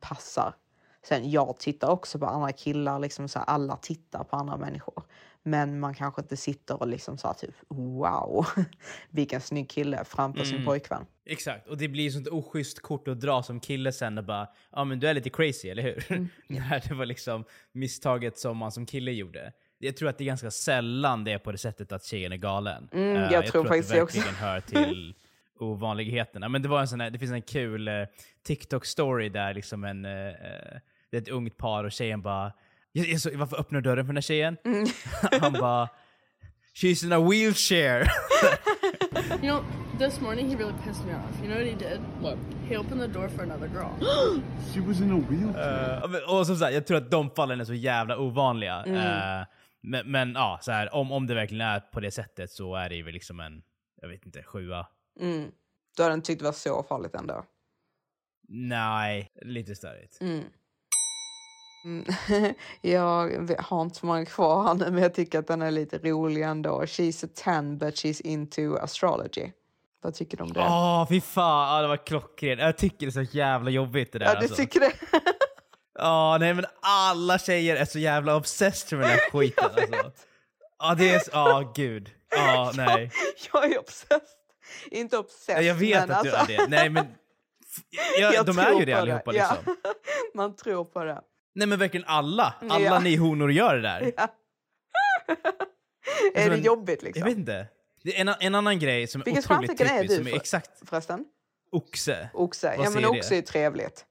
[0.00, 0.54] passar.
[1.02, 5.02] Sen jag tittar också på andra killar, liksom så här, alla tittar på andra människor.
[5.42, 8.46] Men man kanske inte sitter och liksom så här, typ wow,
[9.10, 11.06] vilken snygg kille framför sin pojkvän.
[11.26, 14.84] Exakt, och det blir sånt oschysst kort att dra som kille sen och bara ja
[14.84, 16.04] men du är lite crazy, eller hur?
[16.46, 19.52] När det var liksom misstaget som man som kille gjorde.
[19.78, 22.36] Jag tror att det är ganska sällan det är på det sättet att tjejen är
[22.36, 22.88] galen.
[22.92, 24.16] Mm, Eh, jag tror att faktiskt det det också.
[24.16, 25.14] verkligen hör till
[25.58, 26.48] ovanligheterna.
[26.48, 27.94] Men det var en sån här, det finns en kul eh,
[28.48, 30.10] TikTok-story där liksom en, eh,
[31.10, 32.52] det är ett ungt par och tjejen bara
[32.92, 34.56] jag, jag så, varför öppnar dörren för den här tjejen?
[34.64, 34.86] Mm.
[35.40, 35.88] Han bara
[36.74, 38.06] She's in a wheelchair.
[39.42, 39.64] You know,
[39.98, 41.42] this morning he really pissed me off.
[41.42, 42.00] You know what he did?
[42.20, 42.38] What?
[42.68, 43.92] He opened the door for another girl.
[44.74, 46.08] She was in a wheelchair.
[46.08, 48.82] Men- och som sagt, jag tror att de fallen är så jävla ovanliga.
[48.86, 48.96] Mm.
[49.40, 49.46] Eh,
[49.82, 52.88] men, men ja, så här, om, om det verkligen är på det sättet så är
[52.88, 53.62] det ju väl liksom en,
[54.02, 54.86] jag vet inte, sjua.
[55.20, 55.50] Mm.
[55.96, 57.44] Du hade inte tyckt det var så farligt ändå.
[58.48, 60.20] Nej, lite störigt.
[60.20, 60.44] Mm.
[61.84, 62.04] Mm.
[62.80, 66.42] jag har inte så många kvar nu, men jag tycker att den är lite rolig
[66.42, 66.80] ändå.
[66.82, 69.50] She's a ten but she's into astrology.
[70.02, 70.60] Vad tycker du om det?
[70.60, 71.76] Åh, fy fan.
[71.76, 72.60] Ja, det var klockrent.
[72.60, 74.26] Jag tycker det är så jävla jobbigt det där.
[74.26, 74.54] ja, du alltså.
[74.56, 74.92] tycker det?
[75.98, 79.64] Ja, nej men alla tjejer är så jävla obsessed med den här skiten.
[79.64, 80.22] Alltså.
[80.78, 82.10] Ja, det är ja gud.
[82.30, 83.10] Ja, nej.
[83.52, 84.20] jag är obsessed.
[84.90, 86.66] Inte obsessed, Jag vet men att du alltså, är det.
[86.68, 87.06] Nej men,
[88.20, 89.56] ja, jag de är ju det allihopa Ja.
[89.56, 89.76] liksom.
[90.34, 91.20] Man tror på det.
[91.54, 92.54] Nej men verkligen alla.
[92.68, 92.98] Alla Ja.
[93.00, 94.12] ni honor gör det där.
[96.34, 96.40] Ja.
[96.42, 97.20] är det jobbigt liksom?
[97.20, 97.66] Jag vet inte.
[98.02, 100.26] Det är en, en annan grej som är Vilket otroligt stjärntecken är typisk, du som
[100.26, 101.24] är för- exakt Förresten?
[101.72, 102.30] oxe.
[102.32, 102.66] Oxe.
[102.66, 103.18] Vad Ja, men säger det?
[103.18, 104.04] oxe är trevligt.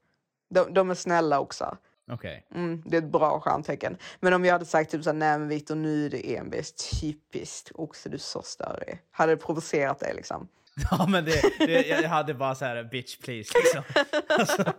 [0.54, 1.76] De, de är snälla oxar.
[2.12, 2.46] Okej.
[2.54, 3.96] Mm, det är ett bra stjärntecken.
[4.20, 7.00] Men om jag hade sagt typ så här, nej men Victor nu är det envist,
[7.00, 8.98] typiskt oxe du är så störig.
[9.10, 10.48] Hade det provocerat dig liksom?
[10.90, 13.82] Ja men det, det, jag hade bara så här bitch please liksom.
[14.28, 14.72] Alltså,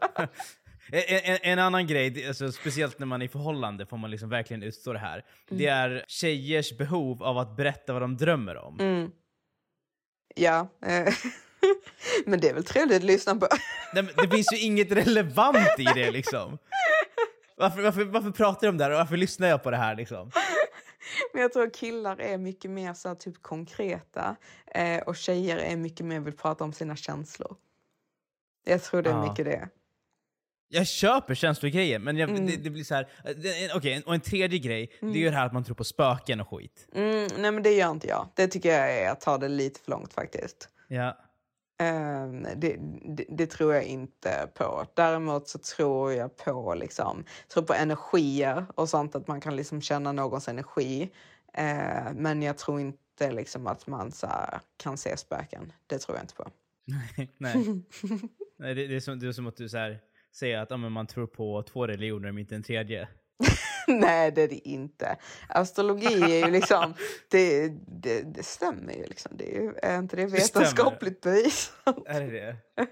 [0.92, 4.30] en, en, en annan grej, alltså, speciellt när man är i förhållande får man liksom
[4.30, 5.26] verkligen utstå det här.
[5.50, 8.80] Det är tjejers behov av att berätta vad de drömmer om.
[8.80, 9.12] Mm.
[10.36, 11.14] Ja, eh,
[12.26, 13.48] men det är väl trevligt att lyssna på.
[13.94, 16.58] Nej, det finns ju inget relevant i det liksom.
[17.58, 19.96] Varför, varför, varför pratar de om det här och varför lyssnar jag på det här
[19.96, 20.32] liksom?
[21.34, 24.36] Men jag tror att killar är mycket mer så typ konkreta
[24.76, 27.56] eh, och tjejer är mycket mer vill prata om sina känslor.
[28.66, 29.30] Jag tror det är Ja.
[29.30, 29.70] mycket det.
[30.74, 32.46] Jag köper känslogrejer, men jag, Mm.
[32.46, 33.08] det, det blir så här.
[33.24, 35.76] det- en- Okej, och en tredje grej, det är ju det här att man tror
[35.76, 36.88] på spöken och skit.
[36.94, 38.28] Mm, nej men det gör inte jag.
[38.36, 40.70] Det tycker jag är att ta det lite för långt faktiskt.
[40.88, 41.18] Ja.
[41.80, 44.86] Ehm, det, det, det tror jag inte på.
[44.94, 49.82] Däremot så tror jag på, liksom, tror på energier och sånt, att man kan liksom
[49.82, 51.12] känna någons energi.
[51.54, 55.74] Eh, men jag tror inte liksom, att man så här, kan se spöken.
[55.88, 56.48] Det tror jag inte på.
[57.38, 57.54] Nej.
[58.58, 60.00] Nej det, det, är som, det är som att du så här,
[60.32, 63.08] säger att ja, man tror på två religioner men inte en tredje.
[63.88, 65.18] Nej, det är det inte.
[65.50, 66.94] Astrologi är ju liksom,
[67.30, 69.32] det, det, det stämmer ju liksom.
[69.36, 71.98] Det är, ju, är inte det vetenskapligt bevisat?
[72.06, 72.58] Är det det?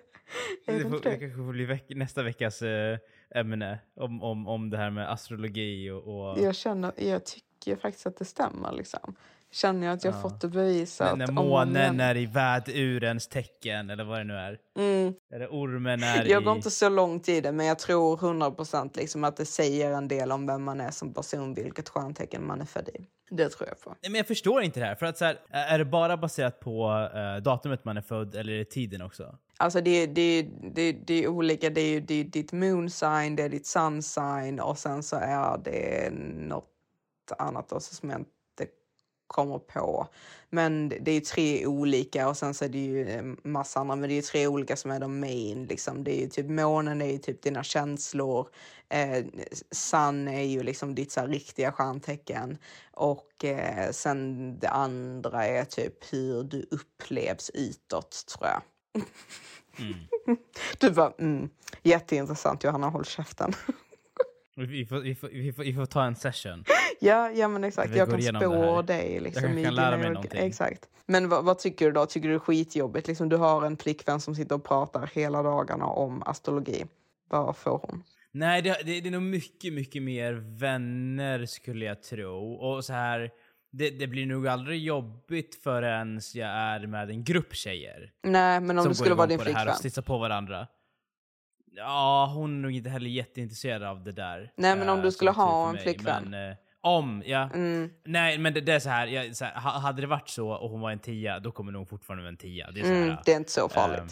[0.65, 1.01] Är det, får, det?
[1.01, 2.97] kanske får bli veck, nästa veckas eh,
[3.35, 6.31] ämne om, om, om det här med astrologi och...
[6.31, 9.15] och Jag känner, jag tycker faktiskt att det stämmer liksom.
[9.51, 10.21] Känner jag att jag Ja.
[10.21, 11.17] fått det bevisat.
[11.17, 11.99] när om månen igen.
[11.99, 14.57] är i vädurens tecken, eller vad det nu är.
[14.77, 15.13] Mm.
[15.33, 16.55] Eller ormen är Jag går i...
[16.57, 20.31] inte så långt i det, men jag tror 100% liksom att det säger en del
[20.31, 23.05] om vem man är som person, vilket stjärntecken man är född i.
[23.31, 23.89] Det tror jag på.
[24.01, 24.95] Nej, men jag förstår inte det här.
[24.95, 28.53] För att så här, är det bara baserat på eh, datumet man är född eller
[28.53, 29.35] är det tiden också?
[29.57, 33.43] Alltså det, det, det, det är olika, det är det är ditt moon sign, det
[33.43, 36.09] är ditt sun sign och sen så är det
[36.47, 36.65] något
[37.37, 38.31] annat också som jag inte
[39.29, 40.07] kommer på.
[40.49, 43.95] Men det är ju tre olika och sen så är det ju en massa andra,
[43.95, 46.03] men det är ju tre olika som är de main liksom.
[46.03, 48.47] Det är ju typ månen är ju typ dina känslor,
[48.89, 49.25] eh,
[49.71, 52.57] sun är ju liksom ditt så här riktiga stjärntecken
[52.91, 58.61] och eh, sen det andra är typ hur du upplevs utåt tror jag.
[60.77, 61.49] Du bara, mm,
[61.83, 63.53] jätteintressant Johanna, håll käften.
[64.55, 66.63] Vi får, vi, får, vi, får, vi får ta en session.
[67.07, 69.19] ja, ja men exakt, Vi jag går kan spå dig.
[69.19, 70.41] Liksom, Jag kan lära mig olika- någonting.
[70.41, 70.89] Exakt.
[71.05, 72.05] Men vad, vad tycker du då?
[72.05, 73.07] Tycker du det är skitjobbigt?
[73.07, 76.85] Liksom, du har en flickvän som sitter och pratar hela dagarna om astrologi.
[77.29, 78.03] Vad får hon?
[78.31, 82.53] Nej, det, det, det är nog mycket, mycket mer vänner skulle jag tro.
[82.53, 83.31] Och så här,
[83.71, 88.11] det, det blir nog aldrig jobbigt förrän jag är med en grupp tjejer.
[88.23, 89.71] Nej, men om som det skulle går vara din på det här flickvän.
[89.73, 90.67] och stitsar på varandra.
[91.71, 94.51] Ja, hon är nog inte heller jätteintresserad av det där.
[94.55, 96.29] Nej, men om eh, du skulle som tur ha en flickvän.
[96.29, 97.49] Men, eh, om, ja.
[97.53, 97.89] Mm.
[98.05, 100.49] Nej, men det, det är så här, jag, så här, ha- hade det varit så
[100.49, 102.71] och hon var en tia, då kommer nog fortfarande vara en tia.
[102.71, 103.99] Det är, så här, Mm, det är inte så farligt.
[103.99, 104.07] ehm,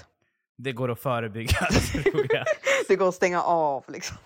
[0.57, 1.57] det går att förebygga,
[2.03, 2.45] tror jag.
[2.87, 4.17] Det går att stänga av liksom.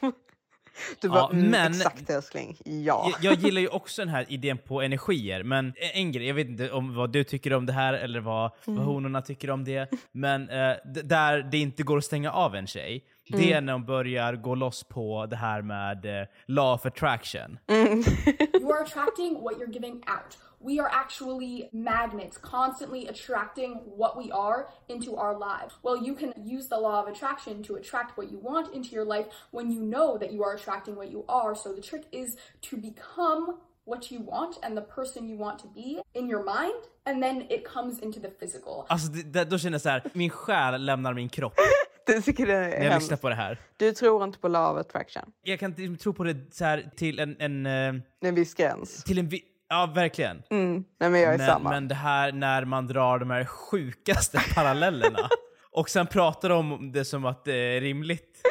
[1.01, 3.11] Du bara, Ja, mm, men- exakt älskling, ja.
[3.21, 6.47] Jag, jag gillar ju också den här idén på energier, men en grej, jag vet
[6.47, 8.77] inte om vad du tycker om det här eller vad, Mm.
[8.79, 10.73] vad honorna tycker om det, men eh,
[11.03, 13.65] där det inte går att stänga av en tjej, det är Mm.
[13.65, 17.59] när de börjar gå loss på det här med eh, law of attraction.
[17.69, 20.37] you are attracting what you're giving out.
[20.63, 25.73] We are actually magnets, constantly attracting what we are into our lives.
[25.83, 29.05] Well, you can use the law of attraction to attract what you want into your
[29.17, 31.55] life when you know that you are attracting what you are.
[31.55, 32.37] So the trick is
[32.69, 36.81] to become what you want and the person you want to be in your mind,
[37.05, 38.85] and then it comes into the physical.
[38.87, 41.53] Alltså det, det, då känner jag så här, min själ lämnar min kropp
[42.15, 43.01] Du tycker det när är jag hemskt.
[43.03, 43.57] lyssnar på det här.
[43.77, 45.23] Du tror inte på law of attraction?
[45.41, 47.35] Jag kan inte tro på det så här till en...
[47.39, 49.03] en eh, En viss gräns?
[49.03, 50.43] till en vi- ja, verkligen.
[50.49, 50.83] Mm.
[50.99, 51.69] Nej men jag är Men, samma.
[51.69, 55.29] men det här när man drar de här sjukaste parallellerna
[55.71, 58.41] och sen pratar om det som att det är rimligt.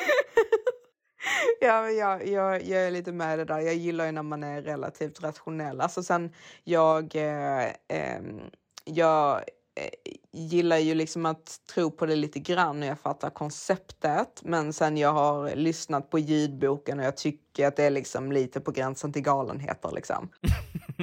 [1.63, 3.61] Ja, men jag, jag, jag är lite med det där.
[3.61, 5.81] Jag gillar ju när man är relativt rationell.
[5.81, 6.33] Alltså sen,
[6.65, 8.41] jag, eh, ehm,
[8.85, 9.41] jag eh,
[9.81, 14.41] Eh, gillar ju liksom att tro på det lite grann och jag fattar konceptet.
[14.45, 18.61] Men sen jag har lyssnat på ljudboken och jag tycker att det är liksom lite
[18.61, 20.29] på gränsen till galenheter liksom.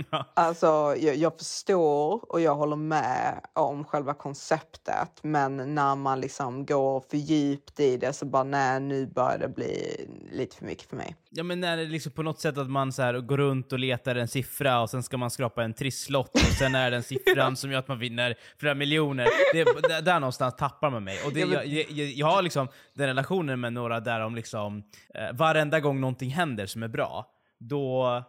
[0.34, 6.66] Alltså, jag, jag förstår och jag håller med om själva konceptet, men när man liksom
[6.66, 10.90] går för djupt i det så bara nej, nu börjar det bli lite för mycket
[10.90, 11.16] för mig.
[11.30, 13.80] Ja men när det liksom på något sätt att man så här går runt och
[13.80, 17.56] letar en siffra och sen ska man skrapa en trisslott och sen är den siffran
[17.56, 19.28] som gör att man vinner flera miljoner.
[19.54, 21.20] Det, där, någonstans tappar man mig.
[21.26, 24.84] Och det, jag, jag, jag har liksom den relationen med några där om liksom
[25.14, 27.26] eh, varenda gång någonting händer som är bra,
[27.60, 28.24] då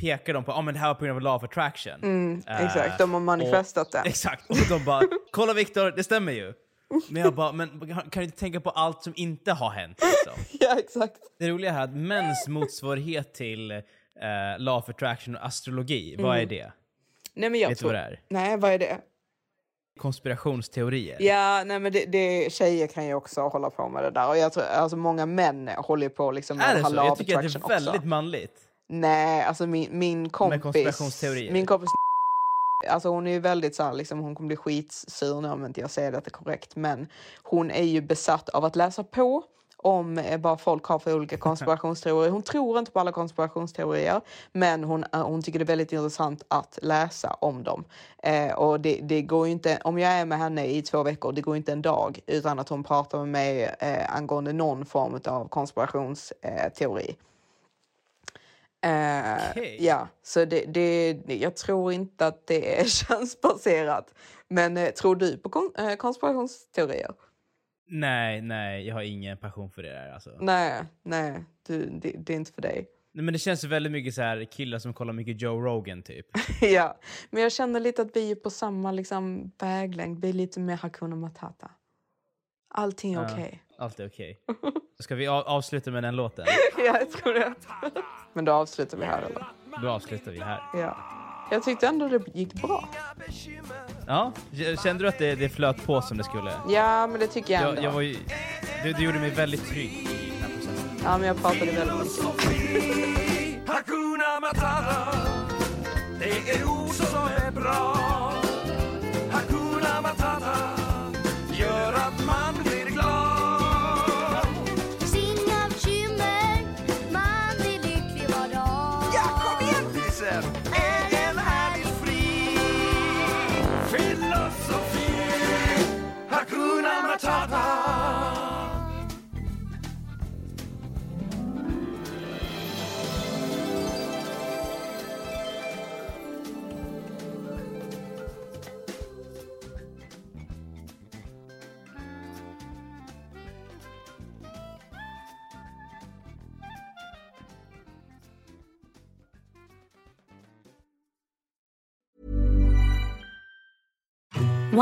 [0.00, 2.02] pekar de på att ah, men det här var på grund av law of attraction.
[2.02, 3.98] Mm, Eh, exakt, de har manifestat och, det.
[4.08, 6.52] Exakt, och de bara “Kolla Viktor, det stämmer ju”.
[7.08, 7.68] Men jag bara, men
[8.10, 10.00] kan du inte tänka på allt som inte har hänt?
[10.02, 10.58] Liksom?
[10.68, 11.16] Ja, exakt.
[11.38, 13.80] Det roliga här är att mäns motsvarighet till eh,
[14.58, 16.48] law of attraction och astrologi, vad är Mm.
[16.48, 16.72] det?
[17.34, 18.20] Nej, men jag Vet du vad det är?
[18.28, 18.98] Nej, vad är det?
[20.00, 21.16] Konspirationsteorier.
[21.22, 24.28] Ja, nej men det, det, tjejer kan ju också hålla på med det där.
[24.28, 26.94] Och jag tror, alltså många män håller på liksom med Är det så?
[26.96, 28.06] Jag tycker att det är väldigt också.
[28.06, 28.60] manligt.
[28.92, 30.62] Nej, alltså min, min kompis...
[30.62, 31.52] konspirationsteorier.
[31.52, 31.88] Min kompis...
[32.88, 35.80] Alltså hon är ju väldigt så här, liksom, hon kommer bli skitsur nu om inte
[35.80, 36.76] jag säger det är korrekt.
[36.76, 37.06] Men
[37.42, 39.42] hon är ju besatt av att läsa på
[39.76, 42.30] om eh, vad folk har för olika konspirationsteorier.
[42.30, 44.20] Hon tror inte på alla konspirationsteorier,
[44.52, 47.84] men hon, eh, hon tycker det är väldigt intressant att läsa om dem.
[48.22, 51.40] Eh, och det, det går inte, om jag är med henne i två veckor, det
[51.40, 55.48] går inte en dag utan att hon pratar med mig eh, angående någon form av
[55.48, 57.16] konspirationsteori.
[58.82, 59.76] Eh, Okej.
[59.80, 64.14] Ja, så det, det, jag tror inte att det är könsbaserat.
[64.48, 67.14] Men eh, tror du på kon, eh, konspirationsteorier?
[67.88, 70.30] Nej, nej, jag har ingen passion för det där alltså.
[70.40, 72.88] Nej, nej, du, det, det är inte för dig.
[73.12, 76.26] Nej, men det känns väldigt mycket så här killar som kollar mycket Joe Rogan typ.
[76.60, 76.98] ja,
[77.30, 80.20] men jag känner lite att vi är på samma liksom, väglängd.
[80.20, 81.70] Vi är lite mer Hakuna Matata.
[82.74, 83.62] Allting är Ja, okej.
[83.80, 84.38] Allt är okej.
[85.00, 86.44] Ska vi av- avsluta med den låten?
[86.76, 87.54] Ja, jag tror det.
[88.32, 89.44] men då avslutar vi här eller?
[89.82, 90.62] Då avslutar vi här.
[90.74, 90.96] Ja.
[91.50, 92.88] Jag tyckte ändå det gick bra.
[94.06, 94.32] Ja,
[94.82, 96.52] kände du att det, det flöt på som det skulle?
[96.68, 97.82] Ja, men det tycker jag Jag, ändå.
[97.82, 98.16] jag var ju,
[98.84, 100.90] du, du gjorde mig väldigt trygg i den här processen.
[101.04, 102.20] Ja, men jag pratade väldigt mycket.